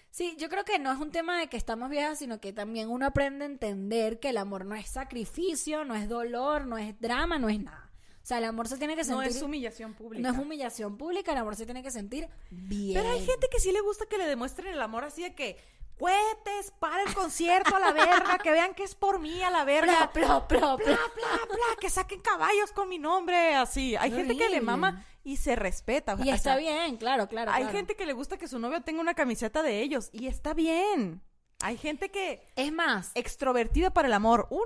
[0.09, 2.89] Sí, yo creo que no es un tema de que estamos viejas, sino que también
[2.89, 6.99] uno aprende a entender que el amor no es sacrificio, no es dolor, no es
[6.99, 7.91] drama, no es nada.
[8.21, 9.35] O sea, el amor se tiene que No sentir...
[9.37, 10.21] es humillación pública.
[10.25, 12.93] no es humillación pública, el amor se tiene que sentir bien.
[12.93, 15.57] Pero hay gente que sí le gusta que le demuestren el amor así de que...
[15.99, 19.63] Cohetes, para el concierto a la verga, que vean que es por mí a la
[19.65, 20.11] verga.
[20.11, 20.97] Pla, pla, pla, bla, pla.
[21.15, 23.95] bla, bla, que saquen caballos con mi nombre, así.
[23.95, 26.17] Hay gente que le mama y se respeta.
[26.23, 27.51] Y está bien, claro, claro.
[27.51, 30.53] Hay gente que le gusta que su novio tenga una camiseta de ellos y está
[30.53, 31.21] bien.
[31.61, 34.47] Hay gente que Es más, extrovertida para el amor.
[34.49, 34.65] Uno,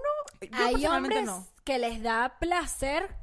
[0.52, 1.30] hay hombres
[1.64, 3.16] que les da placer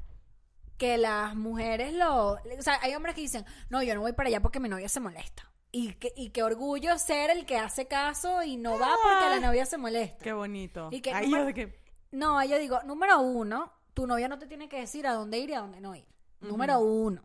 [0.79, 2.33] que las mujeres lo...
[2.33, 4.89] O sea, hay hombres que dicen, no, yo no voy para allá porque mi novia
[4.89, 5.51] se molesta.
[5.77, 9.41] Y que, y qué orgullo ser el que hace caso y no va porque la
[9.45, 10.23] novia se molesta.
[10.23, 10.89] Qué bonito.
[10.93, 11.81] Y que Ay, número- yo de que-
[12.13, 15.51] No, yo digo, número uno, tu novia no te tiene que decir a dónde ir
[15.51, 16.07] y a dónde no ir.
[16.41, 17.23] Número uno.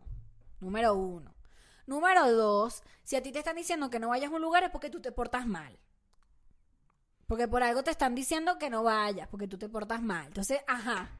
[0.58, 1.32] Número uno.
[1.86, 4.70] Número dos, si a ti te están diciendo que no vayas a un lugar es
[4.70, 5.78] porque tú te portas mal.
[7.28, 10.26] Porque por algo te están diciendo que no vayas, porque tú te portas mal.
[10.26, 11.19] Entonces, ajá.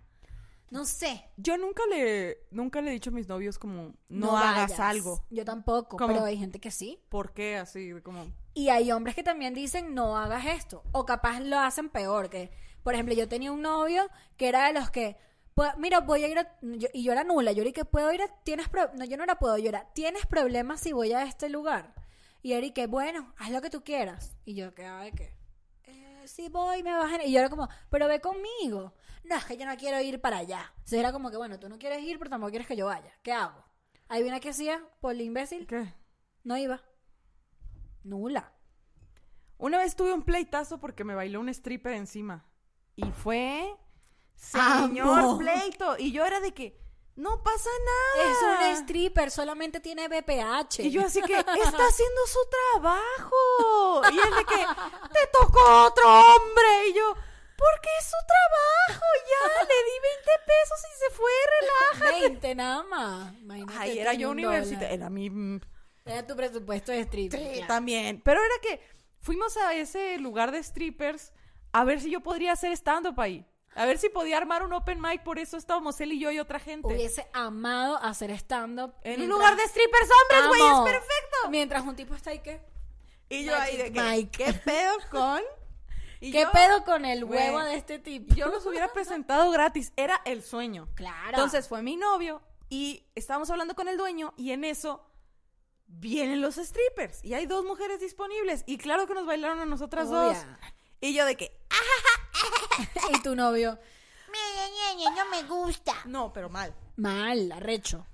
[0.70, 1.24] No sé.
[1.36, 4.80] Yo nunca le, nunca le he dicho a mis novios como, no, hagas vayas.
[4.80, 5.24] algo.
[5.28, 6.12] Yo tampoco, ¿Cómo?
[6.14, 7.00] pero hay gente que sí.
[7.08, 7.56] ¿Por qué?
[7.56, 8.26] Así, como...
[8.54, 10.82] Y hay hombres que también dicen no hagas esto.
[10.92, 12.30] O capaz lo hacen peor.
[12.30, 12.50] Que,
[12.82, 15.16] por ejemplo, yo tenía un novio que era de los que,
[15.54, 17.50] pues, mira, voy a ir a, yo- y yo era nula.
[17.52, 19.92] Yo era que puedo ir a, tienes, pro- no, yo no era puedo, yo era,
[19.92, 21.94] tienes problemas si voy a este lugar.
[22.42, 24.36] Y que, bueno, haz lo que tú quieras.
[24.44, 25.12] Y yo que, eh,
[26.26, 27.20] sí voy, me bajan.
[27.22, 28.92] Y yo era como, pero ve conmigo.
[29.24, 30.72] No, es que yo no quiero ir para allá.
[30.76, 33.12] Entonces era como que, bueno, tú no quieres ir, pero tampoco quieres que yo vaya.
[33.22, 33.64] ¿Qué hago?
[34.08, 35.92] Ahí viene que hacía, por el imbécil, ¿Qué?
[36.42, 36.82] no iba.
[38.02, 38.52] Nula.
[39.58, 42.46] Una vez tuve un pleitazo porque me bailó un stripper encima.
[42.96, 43.76] Y fue...
[44.54, 44.86] Amo.
[44.88, 45.96] Señor pleito.
[45.98, 46.80] Y yo era de que...
[47.16, 48.30] No pasa nada.
[48.30, 50.80] Es un stripper, solamente tiene BPH.
[50.80, 52.38] Y yo así que, está haciendo su
[52.72, 54.02] trabajo.
[54.10, 54.66] Y él de que,
[55.12, 56.88] te tocó otro hombre.
[56.88, 57.14] Y yo,
[57.56, 59.04] porque es su trabajo.
[59.28, 62.18] Ya, le di 20 pesos y se fue, relaja.
[62.20, 63.34] 20 nada más.
[63.34, 64.94] Imagínate Ay, era yo un universitaria.
[64.94, 65.60] Era mi...
[66.04, 67.54] Era tu presupuesto de stripper.
[67.54, 68.20] Sí, también.
[68.22, 68.80] Pero era que
[69.20, 71.32] fuimos a ese lugar de strippers
[71.72, 73.46] a ver si yo podría hacer stand-up ahí.
[73.76, 76.38] A ver si podía armar un open mic, por eso estábamos él y yo y
[76.40, 76.88] otra gente.
[76.88, 78.92] Hubiese amado hacer stand-up.
[79.02, 81.50] en un lugar de strippers hombres, güey, es perfecto.
[81.50, 82.60] Mientras un tipo está ahí que...
[83.28, 84.28] Y yo ahí de que.
[84.30, 85.40] ¿qué pedo con?
[86.22, 88.34] Y ¿Qué yo- pedo con el huevo de este tipo?
[88.34, 90.86] Yo los hubiera presentado gratis, era el sueño.
[90.94, 91.30] Claro.
[91.30, 95.02] Entonces fue mi novio y estábamos hablando con el dueño y en eso
[95.86, 100.10] vienen los strippers y hay dos mujeres disponibles y claro que nos bailaron a nosotras
[100.10, 100.36] dos.
[101.00, 101.58] Y yo de que,
[103.14, 103.78] y tu novio,
[104.96, 105.94] ñe, no me gusta.
[106.06, 106.74] no, pero mal.
[106.96, 108.06] mal, arrecho.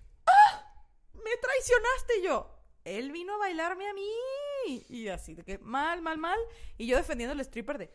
[1.15, 2.53] Me traicionaste yo.
[2.85, 4.85] Él vino a bailarme a mí.
[4.89, 6.39] Y así, de que mal, mal, mal.
[6.79, 7.93] Y yo defendiendo al stripper de,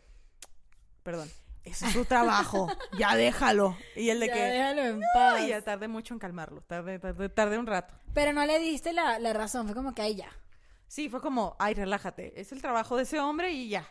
[1.04, 1.32] perdón,
[1.64, 2.68] ese es su trabajo,
[3.00, 3.78] ya déjalo.
[3.96, 5.42] Y el de Ya que, déjalo en "No", paz.
[5.44, 7.94] y ya tardé mucho en calmarlo, tardé, tardé, tardé un rato.
[8.14, 10.30] Pero no le diste la, la razón, fue como que ahí ya.
[10.88, 13.88] Sí, fue como, ay, relájate, es el trabajo de ese hombre y ya.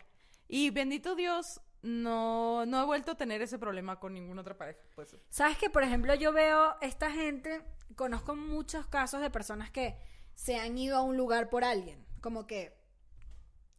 [0.53, 4.81] Y bendito Dios, no, no he vuelto a tener ese problema con ninguna otra pareja.
[4.95, 7.61] Pues, Sabes que, por ejemplo, yo veo esta gente,
[7.95, 9.95] conozco muchos casos de personas que
[10.35, 12.05] se han ido a un lugar por alguien.
[12.19, 12.77] Como que,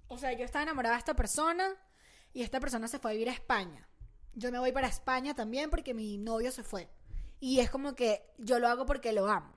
[0.09, 1.69] o sea, yo estaba enamorada de esta persona
[2.33, 3.87] y esta persona se fue a vivir a España.
[4.33, 6.89] Yo me voy para España también porque mi novio se fue.
[7.39, 9.53] Y es como que yo lo hago porque lo amo.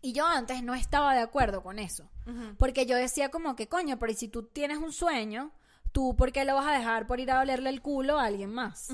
[0.00, 2.08] Y yo antes no estaba de acuerdo con eso.
[2.56, 5.52] Porque yo decía como que, coño, pero ¿y si tú tienes un sueño,
[5.92, 8.52] tú por qué lo vas a dejar por ir a olerle el culo a alguien
[8.52, 8.90] más?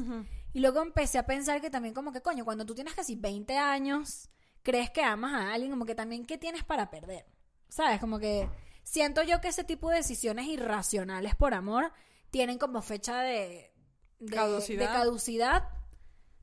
[0.52, 3.56] Y luego empecé a pensar que también como que, coño, cuando tú tienes casi 20
[3.56, 4.28] años,
[4.62, 7.26] crees que amas a alguien, como que también, ¿qué tienes para perder?
[7.68, 8.00] ¿Sabes?
[8.00, 8.48] Como que
[8.82, 11.92] siento yo que ese tipo de decisiones irracionales por amor
[12.30, 13.72] tienen como fecha de,
[14.18, 14.80] de Caducidad.
[14.88, 15.68] de caducidad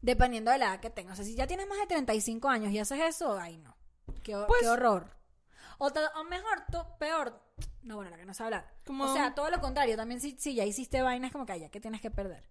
[0.02, 1.14] dependiendo de la edad que tengas.
[1.14, 3.76] O sea, si ya tienes más de 35 años y haces eso, ay no.
[4.24, 5.10] Qué, Pues- qué horror.
[5.80, 7.42] O, o mejor, to- peor.
[7.82, 8.68] No, bueno, la que no sé hablar.
[8.86, 9.96] Como- O sea, todo lo contrario.
[9.96, 12.44] También si, si ya hiciste vainas, como que ya que tienes que perder.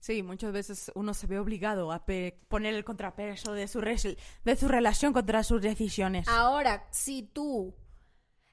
[0.00, 2.04] Sí, muchas veces uno se ve obligado a
[2.48, 6.26] poner el contrapeso de su, de su relación contra sus decisiones.
[6.26, 7.74] Ahora, si tú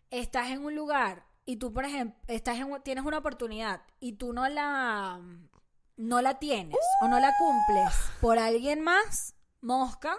[0.10, 4.34] estás en un lugar y tú, por ejemplo, estás en, tienes una oportunidad y tú
[4.34, 5.22] no la
[5.96, 10.16] no la tienes o no la cumples por alguien más, mosca,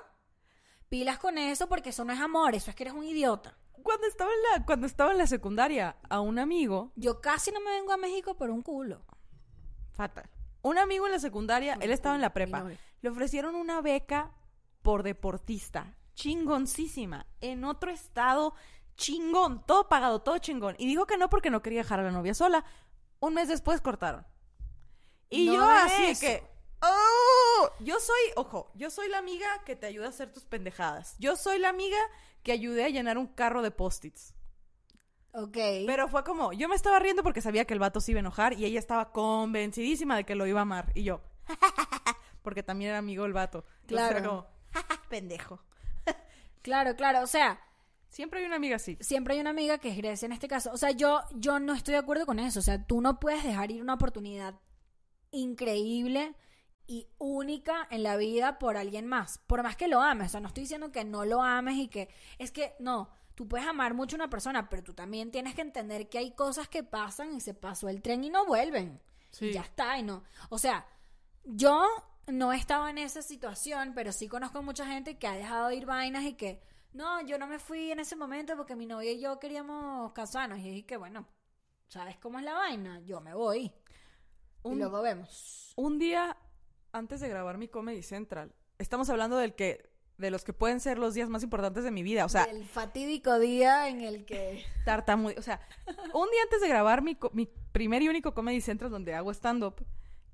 [0.89, 3.57] pilas con eso porque eso no es amor, eso es que eres un idiota.
[3.83, 7.61] Cuando estaba en la, cuando estaba en la secundaria, a un amigo, Yo casi no
[7.61, 9.03] me vengo a México por un culo.
[9.93, 10.29] fatal.
[10.63, 12.65] Un amigo en la secundaria, Por él estaba en la prepa,
[13.01, 14.33] le ofrecieron una beca
[14.83, 18.55] por deportista, chingoncísima, en otro estado,
[18.97, 20.75] chingón, todo pagado, todo chingón.
[20.79, 22.65] Y dijo que no porque no quería dejar a la novia sola.
[23.21, 24.27] Un mes después cortaron.
[25.31, 26.21] Y No yo así eso.
[26.21, 26.43] que,
[26.83, 27.71] ¡oh!
[27.81, 31.17] Yo soy, ojo, yo soy la amiga que te ayuda a hacer tus pendejadas.
[31.19, 31.99] Yo soy la amiga
[32.43, 34.35] que ayudé a llenar un carro de post-its.
[35.33, 35.57] Ok.
[35.87, 38.21] Pero fue como, yo me estaba riendo porque sabía que el vato se iba a
[38.21, 40.91] enojar y ella estaba convencidísima de que lo iba a amar.
[40.95, 41.21] Y yo,
[42.43, 43.65] porque también era amigo el vato.
[43.83, 44.47] Entonces era Claro.
[44.73, 45.61] como, pendejo.
[46.63, 47.23] claro, claro.
[47.23, 47.61] O sea,
[48.11, 48.97] Siempre hay una amiga así.
[49.01, 50.71] siempre hay una amiga que es Grecia en este caso.
[50.73, 52.59] O sea, yo, yo no estoy de acuerdo con eso.
[52.59, 54.55] O sea, tú no puedes dejar ir una oportunidad
[55.31, 56.35] increíble
[56.89, 59.39] y única en la vida por alguien más.
[59.47, 60.29] Por más que lo ames.
[60.29, 62.09] O sea, no estoy diciendo que no lo ames y que...
[62.39, 63.11] Es que no.
[63.35, 66.33] Tú puedes amar mucho a una persona, pero tú también tienes que entender que hay
[66.33, 69.01] cosas que pasan y se pasó el tren y no vuelven.
[69.31, 69.47] Sí.
[69.47, 69.99] Y ya está.
[69.99, 70.25] Y no.
[70.49, 70.87] O sea,
[71.45, 71.87] yo
[72.27, 75.85] no estaba en esa situación, pero sí conozco mucha gente que ha dejado de ir
[75.85, 76.63] vainas y que,
[76.95, 80.59] no, yo no me fui en ese momento porque mi novia y yo queríamos casarnos.
[80.59, 81.27] Y dije que, bueno,
[81.87, 83.01] ¿sabes cómo es la vaina?
[83.01, 83.71] Yo me voy.
[84.65, 85.73] Y Un, luego vemos.
[85.77, 86.37] un día
[86.93, 90.99] antes de grabar mi Comedy Central, estamos hablando del que, de los que pueden ser
[90.99, 92.25] los días más importantes de mi vida.
[92.25, 94.65] O sea, el fatídico día en el que...
[94.85, 95.35] tartamudo.
[95.39, 99.15] O sea, un día antes de grabar mi, mi primer y único Comedy Central donde
[99.15, 99.85] hago stand-up,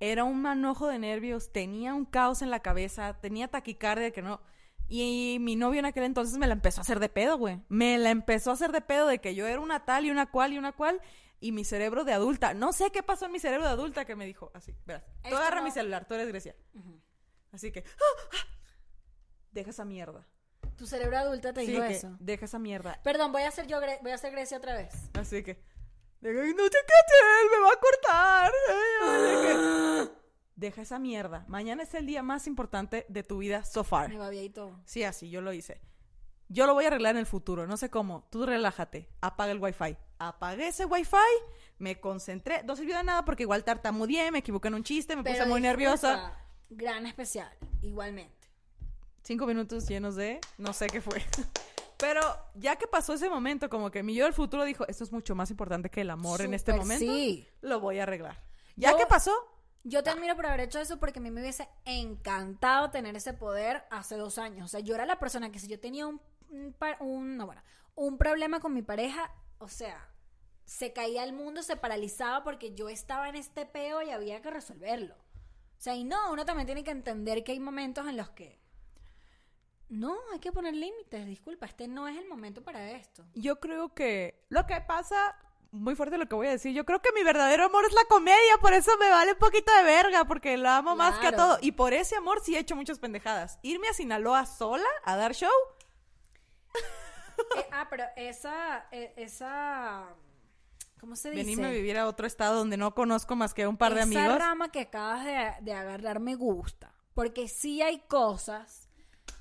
[0.01, 4.41] era un manojo de nervios, tenía un caos en la cabeza, tenía taquicardia que no.
[4.89, 7.61] Y mi novio en aquel entonces me la empezó a hacer de pedo, güey.
[7.69, 10.27] Me la empezó a hacer de pedo de que yo era una tal y una
[10.27, 11.01] cual y una cual.
[11.45, 14.17] Y mi cerebro de adulta, no sé qué pasó en mi cerebro de adulta que
[14.17, 16.57] me dijo así, verás, tú Esto agarra no- mi celular, tú eres Grecia.
[17.53, 18.23] Así que, ¡ah!
[18.33, 18.47] ¡ah!
[19.51, 20.27] deja esa mierda.
[20.79, 22.17] Tu cerebro adulta te Sí, dijo que eso.
[22.19, 22.99] deja esa mierda.
[23.05, 24.95] Perdón, voy a hacer yo, voy a hacer Grecia otra vez.
[25.13, 25.63] Así que,
[26.23, 28.53] no te caché, me va a cortar.
[29.03, 29.43] Ay, de
[30.09, 30.25] que,
[30.57, 31.45] Deja esa mierda.
[31.47, 34.09] Mañana es el día más importante de tu vida so far.
[34.09, 34.81] Me y todo.
[34.87, 35.83] Sí, así, yo lo hice.
[36.55, 38.29] Yo lo voy a arreglar en el futuro, no sé cómo.
[38.31, 39.97] Tú relájate, apaga el wifi.
[40.21, 41.17] Apagué ese wifi,
[41.79, 42.63] me concentré.
[42.63, 45.61] No sirvió de nada porque igual tartamudeé, me equivoqué en un chiste, me puse muy
[45.61, 46.39] nerviosa.
[46.71, 47.51] Gran especial,
[47.83, 48.49] igualmente.
[49.25, 51.25] Cinco minutos llenos de no sé qué fue.
[51.99, 52.21] Pero
[52.55, 55.35] ya que pasó ese momento, como que mi yo del futuro dijo, esto es mucho
[55.35, 57.05] más importante que el amor en este momento.
[57.05, 57.49] sí.
[57.63, 58.41] Lo voy a arreglar.
[58.77, 59.33] Ya Yo- que pasó,
[59.83, 63.35] Yo te admiro por haber hecho eso porque a mí me hubiese encantado tener ese
[63.35, 64.65] poder hace dos años.
[64.67, 66.21] O sea, yo era la persona que si yo tenía un,
[66.55, 67.63] un, pa- un- no, bueno,
[67.95, 70.09] un problema con mi pareja, o sea,
[70.65, 74.51] se caía el mundo, se paralizaba porque yo estaba en este peo y había que
[74.51, 75.15] resolverlo.
[75.15, 78.59] O sea, y no, uno también tiene que entender que hay momentos en los que...
[79.91, 83.25] No, hay que poner límites, disculpa, este no es el momento para esto.
[83.35, 85.37] yo creo que lo que pasa
[85.71, 86.73] muy fuerte lo que voy a decir.
[86.73, 89.73] Yo creo que mi verdadero amor es la comedia, por eso me vale un poquito
[89.77, 91.59] de verga, porque lo amo más que a todo.
[91.63, 93.59] Y por ese amor sí he hecho muchas pendejadas.
[93.63, 95.51] Irme a Sinaloa sola a dar show,
[97.57, 100.05] Eh, ah, pero esa, eh, esa,
[101.01, 101.43] ¿cómo se dice?
[101.43, 104.09] venirme a vivir a otro estado donde no conozco más que un par de Esa
[104.09, 104.39] amigos.
[104.39, 108.89] rama que acabas de, de agarrar me gusta, porque sí hay cosas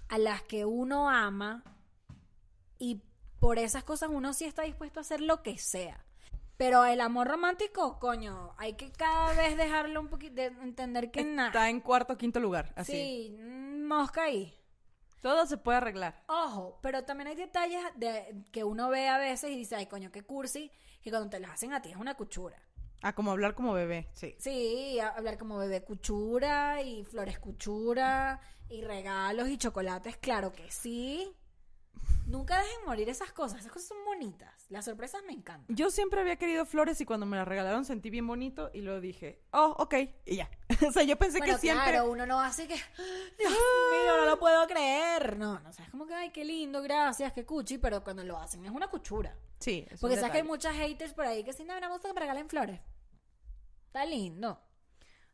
[0.10, 1.64] a las que uno ama
[2.78, 3.02] y
[3.40, 6.06] por esas cosas uno sí está dispuesto a hacer lo que sea.
[6.56, 11.24] Pero el amor romántico, coño, hay que cada vez dejarlo un poquito, de entender que
[11.24, 11.48] nada.
[11.50, 12.92] Está en cuarto o quinto lugar, así.
[12.92, 13.38] Sí,
[13.84, 14.56] mosca ahí.
[15.24, 16.22] Todo se puede arreglar.
[16.28, 20.12] Ojo, pero también hay detalles de, que uno ve a veces y dice, ay, coño,
[20.12, 20.70] qué cursi,
[21.02, 22.62] que cuando te las hacen a ti es una cuchura.
[23.02, 24.36] Ah, como hablar como bebé, sí.
[24.38, 31.34] Sí, hablar como bebé cuchura y flores cuchura y regalos y chocolates, claro que sí.
[32.26, 34.66] Nunca dejen morir esas cosas, esas cosas son bonitas.
[34.70, 35.76] Las sorpresas me encantan.
[35.76, 39.02] Yo siempre había querido flores y cuando me las regalaron sentí bien bonito y luego
[39.02, 40.50] dije, oh, ok, y ya.
[40.88, 41.92] o sea, yo pensé Bueno, que siempre...
[41.92, 42.76] claro, uno no hace que,
[43.38, 45.38] Dios mío, no lo puedo creer.
[45.38, 48.24] No, no, o sea, es como que, ay, qué lindo, gracias, qué cuchi, pero cuando
[48.24, 49.38] lo hacen es una cuchura.
[49.60, 51.88] Sí, es un Porque sabes que hay muchas haters por ahí que si no, me
[51.90, 52.80] gusta que me regalen flores.
[53.88, 54.60] Está lindo.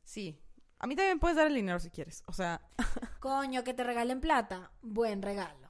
[0.04, 0.42] Sí.
[0.80, 2.24] A mí también puedes dar el dinero si quieres.
[2.26, 2.62] O sea,
[3.20, 4.72] Coño, que te regalen plata.
[4.82, 5.69] Buen regalo.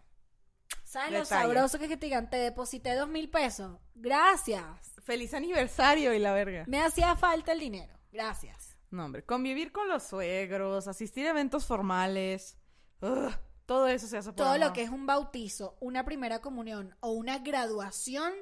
[0.90, 3.78] ¿Sabes lo sabroso que es que te digan, te deposité dos mil pesos?
[3.94, 4.64] Gracias.
[5.04, 6.64] feliz aniversario y la verga.
[6.68, 7.94] Me hacía falta el dinero.
[8.12, 8.76] Gracias.
[8.90, 12.58] No, hombre, convivir con los suegros, asistir a eventos formales.
[13.02, 13.32] ugh,
[13.68, 17.12] todo eso se hace por Todo lo que es un bautizo, una primera comunión o
[17.12, 18.34] una graduación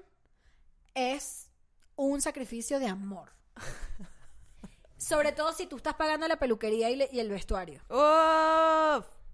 [0.93, 1.51] es
[1.97, 3.33] un sacrificio de amor.
[4.97, 7.81] Sobre todo si tú estás pagando la peluquería y, le- y el vestuario.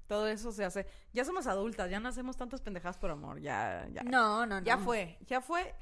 [0.08, 0.86] Todo eso se hace.
[1.14, 3.40] Ya somos adultas, ya no hacemos tantas pendejadas por amor.
[3.40, 4.04] Ya, ya.
[4.04, 4.66] No, no, no.
[4.66, 5.76] Ya fue, ya fue.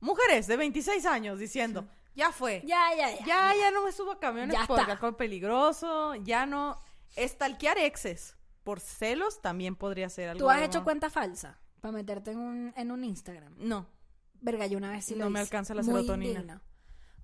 [0.00, 2.62] Mujeres de 26 años diciendo, ya fue.
[2.64, 3.24] Ya, ya, ya.
[3.26, 4.92] Ya, ya no me subo a camiones Ya porque está.
[4.92, 6.14] alcohol peligroso.
[6.16, 6.80] Ya no.
[7.16, 10.38] Estalquear exes por celos también podría ser algo.
[10.44, 13.54] ¿Tú has hecho cuenta falsa para meterte en un, en un Instagram?
[13.56, 13.86] No.
[14.40, 16.40] Verga, yo una vez sí lo No me alcanza la Muy serotonina.
[16.40, 16.60] indigno.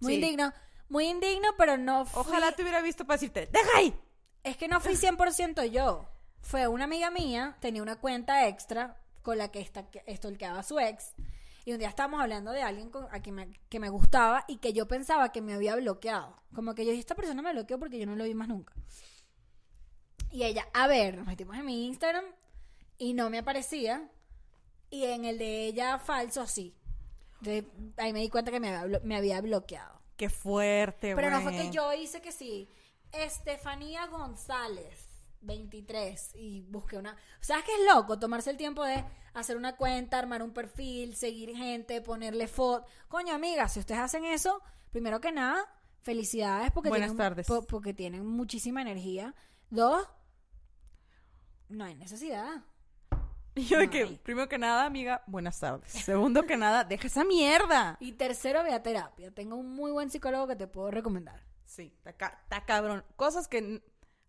[0.00, 0.20] Muy Sí.
[0.20, 0.52] indigno.
[0.88, 2.20] Muy indigno, pero no fui...
[2.22, 3.94] Ojalá te hubiera visto para decirte, ¡deja ahí!
[4.42, 6.08] Es que no fui 100% yo.
[6.44, 10.78] Fue una amiga mía, tenía una cuenta extra con la que esta, estolqueaba a su
[10.78, 11.14] ex.
[11.64, 14.58] Y un día estábamos hablando de alguien con- a quien me, que me gustaba y
[14.58, 16.36] que yo pensaba que me había bloqueado.
[16.54, 18.74] Como que yo dije, esta persona me bloqueó porque yo no lo vi más nunca.
[20.30, 22.24] Y ella, a ver, nos metimos en mi Instagram
[22.98, 24.10] y no me aparecía.
[24.90, 26.76] Y en el de ella falso, sí.
[27.40, 27.64] Entonces,
[27.96, 30.00] ahí me di cuenta que me había, blo- me había bloqueado.
[30.18, 32.68] ¡Qué fuerte, Pero no fue que yo hice que sí.
[33.12, 35.08] Estefanía González,
[35.44, 36.30] 23.
[36.34, 37.16] Y busqué una.
[37.40, 38.18] ¿Sabes qué es loco?
[38.18, 39.04] Tomarse el tiempo de
[39.34, 42.86] hacer una cuenta, armar un perfil, seguir gente, ponerle foto.
[43.08, 45.64] Coño, amigas, si ustedes hacen eso, primero que nada,
[46.02, 47.46] felicidades porque, Buenas tienen, tardes.
[47.46, 49.34] po- porque tienen muchísima energía.
[49.70, 50.06] Dos,
[51.68, 52.64] no hay necesidad.
[53.56, 55.92] Yo de que, primero que nada, amiga, buenas tardes.
[55.92, 57.96] Segundo que nada, deja esa mierda.
[58.00, 59.32] Y tercero, ve a terapia.
[59.32, 61.42] Tengo un muy buen psicólogo que te puedo recomendar.
[61.64, 63.04] Sí, está cabrón.
[63.16, 63.82] Cosas que,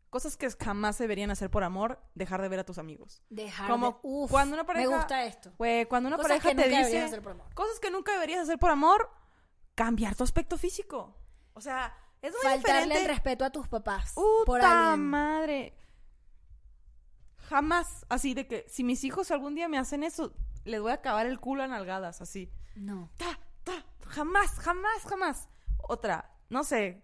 [0.10, 3.22] cosas que jamás se deberían hacer por amor, dejar de ver a tus amigos.
[3.30, 5.52] Dejar Como de- Uf, cuando una pareja- Me gusta esto.
[5.90, 7.54] Cuando una Cosas pareja que te nunca dice deberías hacer por amor.
[7.54, 9.10] cosas que nunca deberías hacer por amor,
[9.76, 11.16] cambiar tu aspecto físico.
[11.54, 13.02] O sea, es muy Faltarle diferente.
[13.02, 14.14] el respeto a tus papás.
[14.14, 15.06] ¡Puta por alguien.
[15.06, 15.78] madre!
[17.50, 20.96] Jamás, así de que si mis hijos algún día me hacen eso, les voy a
[20.96, 22.52] acabar el culo a nalgadas, así.
[22.76, 23.12] No.
[23.18, 25.48] Ta, ta, jamás, jamás, jamás.
[25.78, 27.04] Otra, no sé,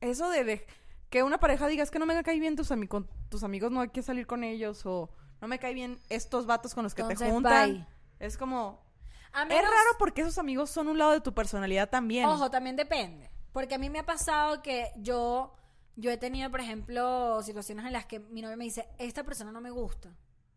[0.00, 0.66] eso de, de
[1.10, 3.70] que una pareja diga, es que no me cae bien tus, ami- con tus amigos,
[3.72, 6.94] no hay que salir con ellos, o no me cae bien estos vatos con los
[6.94, 7.72] que te Entonces, juntan.
[7.72, 7.86] bye.
[8.18, 8.82] Es como,
[9.32, 12.26] A es raro porque esos amigos son un lado de tu personalidad también.
[12.26, 13.30] Ojo, también depende.
[13.52, 15.54] Porque a mí me ha pasado que yo,
[15.96, 19.50] yo he tenido, por ejemplo, situaciones en las que mi novio me dice, esta persona
[19.52, 20.10] no me gusta.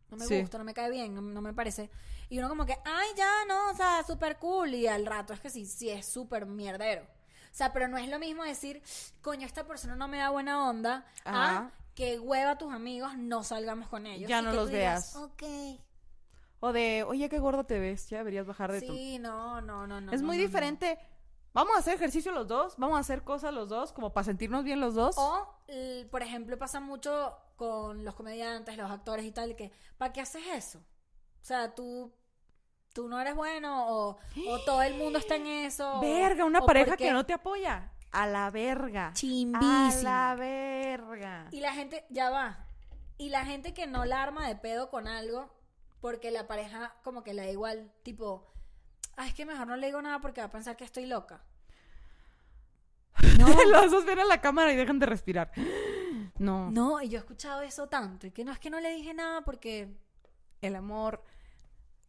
[0.09, 0.41] No me Sí.
[0.41, 1.89] gusta, no me cae bien, no, no me parece.
[2.29, 4.73] Y uno como que, ay, ya, no, o sea, súper cool.
[4.73, 7.05] Y al rato es que sí, sí es súper mierdero.
[7.51, 8.81] O sea, pero no es lo mismo decir,
[9.21, 11.57] coño, esta persona no me da buena onda, Ajá.
[11.57, 14.29] a que hueva a tus amigos, no salgamos con ellos.
[14.29, 15.15] Ya Y no que los tú digas, veas.
[15.15, 15.43] Ok.
[16.61, 18.93] O de, oye, qué gordo te ves, ya deberías bajar de tu...
[18.93, 20.11] Sí, no, no, no, no.
[20.11, 20.47] es no, muy no, no.
[20.47, 20.99] diferente.
[21.53, 24.63] Vamos a hacer ejercicio los dos, vamos a hacer cosas los dos, como para sentirnos
[24.63, 25.15] bien los dos.
[25.17, 25.53] O,
[26.09, 30.43] por ejemplo, pasa mucho con los comediantes, los actores y tal, que ¿para qué haces
[30.53, 30.79] eso?
[30.79, 32.13] O sea, tú,
[32.93, 34.17] tú no eres bueno o,
[34.47, 35.99] o todo el mundo está en eso.
[36.01, 37.91] Verga, una o pareja porque- que no te apoya.
[38.11, 39.07] A la verga.
[39.07, 40.03] A Chimbísimo.
[40.03, 41.47] la verga.
[41.51, 42.65] Y la gente, ya va.
[43.17, 45.49] Y la gente que no la arma de pedo con algo,
[46.01, 48.47] porque la pareja como que le da igual, tipo,
[49.15, 51.41] Ay, es que mejor no le digo nada porque va a pensar que estoy loca.
[53.71, 55.51] Los dos ven a la cámara y dejan de respirar.
[56.37, 56.71] No.
[56.71, 58.25] No, y yo he escuchado eso tanto.
[58.25, 59.93] Y que no es que no le dije nada porque.
[60.61, 61.23] El amor.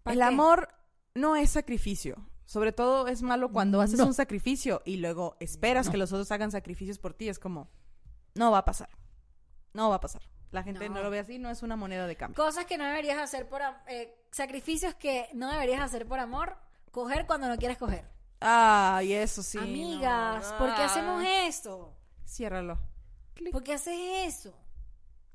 [0.03, 0.25] ¿Pa El qué?
[0.25, 0.69] amor
[1.15, 2.27] no es sacrificio.
[2.45, 4.07] Sobre todo es malo cuando haces No.
[4.07, 7.29] un sacrificio y luego esperas que los otros hagan sacrificios por ti.
[7.29, 7.71] Es como,
[8.35, 8.91] no va a pasar.
[9.73, 10.23] No va a pasar.
[10.51, 11.03] La gente no, No.
[11.05, 12.37] lo ve así, no es una moneda de cambio.
[12.37, 13.63] Cosas que no deberías hacer por.
[13.87, 16.59] eh, sacrificios que no deberías hacer por amor.
[16.91, 18.05] Coger cuando no quieres coger.
[18.41, 19.57] Ay, eso sí.
[19.57, 20.59] Amigas, no.
[20.59, 20.87] ¿por qué Ah.
[20.87, 21.97] hacemos eso?
[22.27, 22.79] Ciérralo.
[23.35, 23.53] Clic.
[23.53, 23.97] ¿Por qué haces
[24.27, 24.55] eso?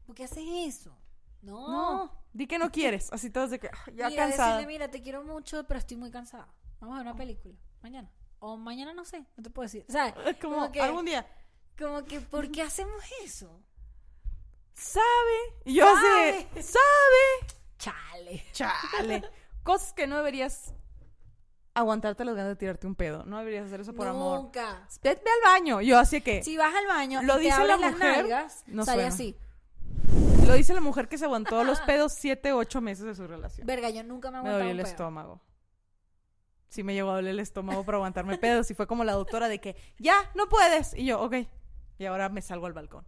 [0.06, 0.96] ¿Por qué haces eso?
[1.42, 1.68] No.
[1.68, 3.12] No, di que no quieres.
[3.12, 4.56] Así todos de que ah, ya mira, cansada.
[4.58, 6.48] decirle, mira, te quiero mucho, pero estoy muy cansada.
[6.80, 7.56] Vamos a ver una película.
[7.82, 8.12] Mañana.
[8.40, 9.86] O mañana no sé, no te puedo decir.
[9.90, 10.14] ¿Sabes?
[10.42, 11.28] Como, Como que, algún día.
[11.78, 13.62] como que, ¿por qué hacemos eso?
[14.74, 15.64] ¿Sabe?
[15.66, 17.54] Y yo así, de, ¿sabe?
[17.80, 18.44] Chale.
[18.52, 19.24] Chale.
[19.64, 20.76] Cosas que no deberías
[21.74, 23.24] aguantarte las ganas de tirarte un pedo.
[23.26, 24.42] No deberías hacer eso por amor.
[24.42, 24.88] Nunca.
[25.02, 25.82] Vete al baño.
[25.82, 26.44] Yo así que.
[26.44, 29.36] Si vas al baño Lo y dice la las mujer, nalgas, no sale así.
[30.48, 33.68] Lo dice la mujer que se aguantó los pedos siete, ocho meses de su relación.
[33.68, 34.92] Verga, yo nunca me Me aguantaba dolió un el pedo.
[34.92, 35.42] estómago.
[36.70, 38.72] Sí me llegó a doler el estómago por aguantarme pedos.
[38.72, 40.94] Y fue como la doctora de que, ya, no puedes.
[40.94, 41.36] Y yo, ok.
[41.98, 43.06] Y ahora me salgo al balcón.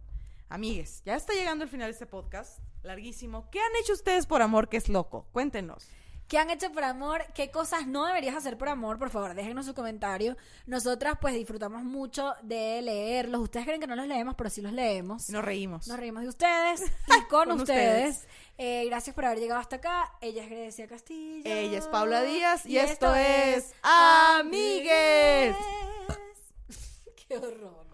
[0.48, 2.58] Amigues, ya está llegando el final de este podcast.
[2.82, 3.48] Larguísimo.
[3.50, 5.28] ¿Qué han hecho ustedes por amor que es loco?
[5.32, 5.88] Cuéntenos.
[6.30, 7.24] ¿Qué han hecho por amor?
[7.34, 9.00] ¿Qué cosas no deberías hacer por amor?
[9.00, 10.36] Por favor, déjenos su comentario.
[10.64, 13.40] Nosotras pues disfrutamos mucho de leerlos.
[13.40, 15.28] Ustedes creen que no los leemos, pero sí los leemos.
[15.28, 15.88] Nos reímos.
[15.88, 18.18] Nos reímos de ustedes y con, Con ustedes.
[18.18, 18.28] ustedes.
[18.58, 20.12] Eh, gracias por haber llegado hasta acá.
[20.20, 21.42] Ella es Grecia Castillo.
[21.44, 25.56] Ella es Paula Díaz y esto es Amigues.
[27.28, 27.89] Qué horror.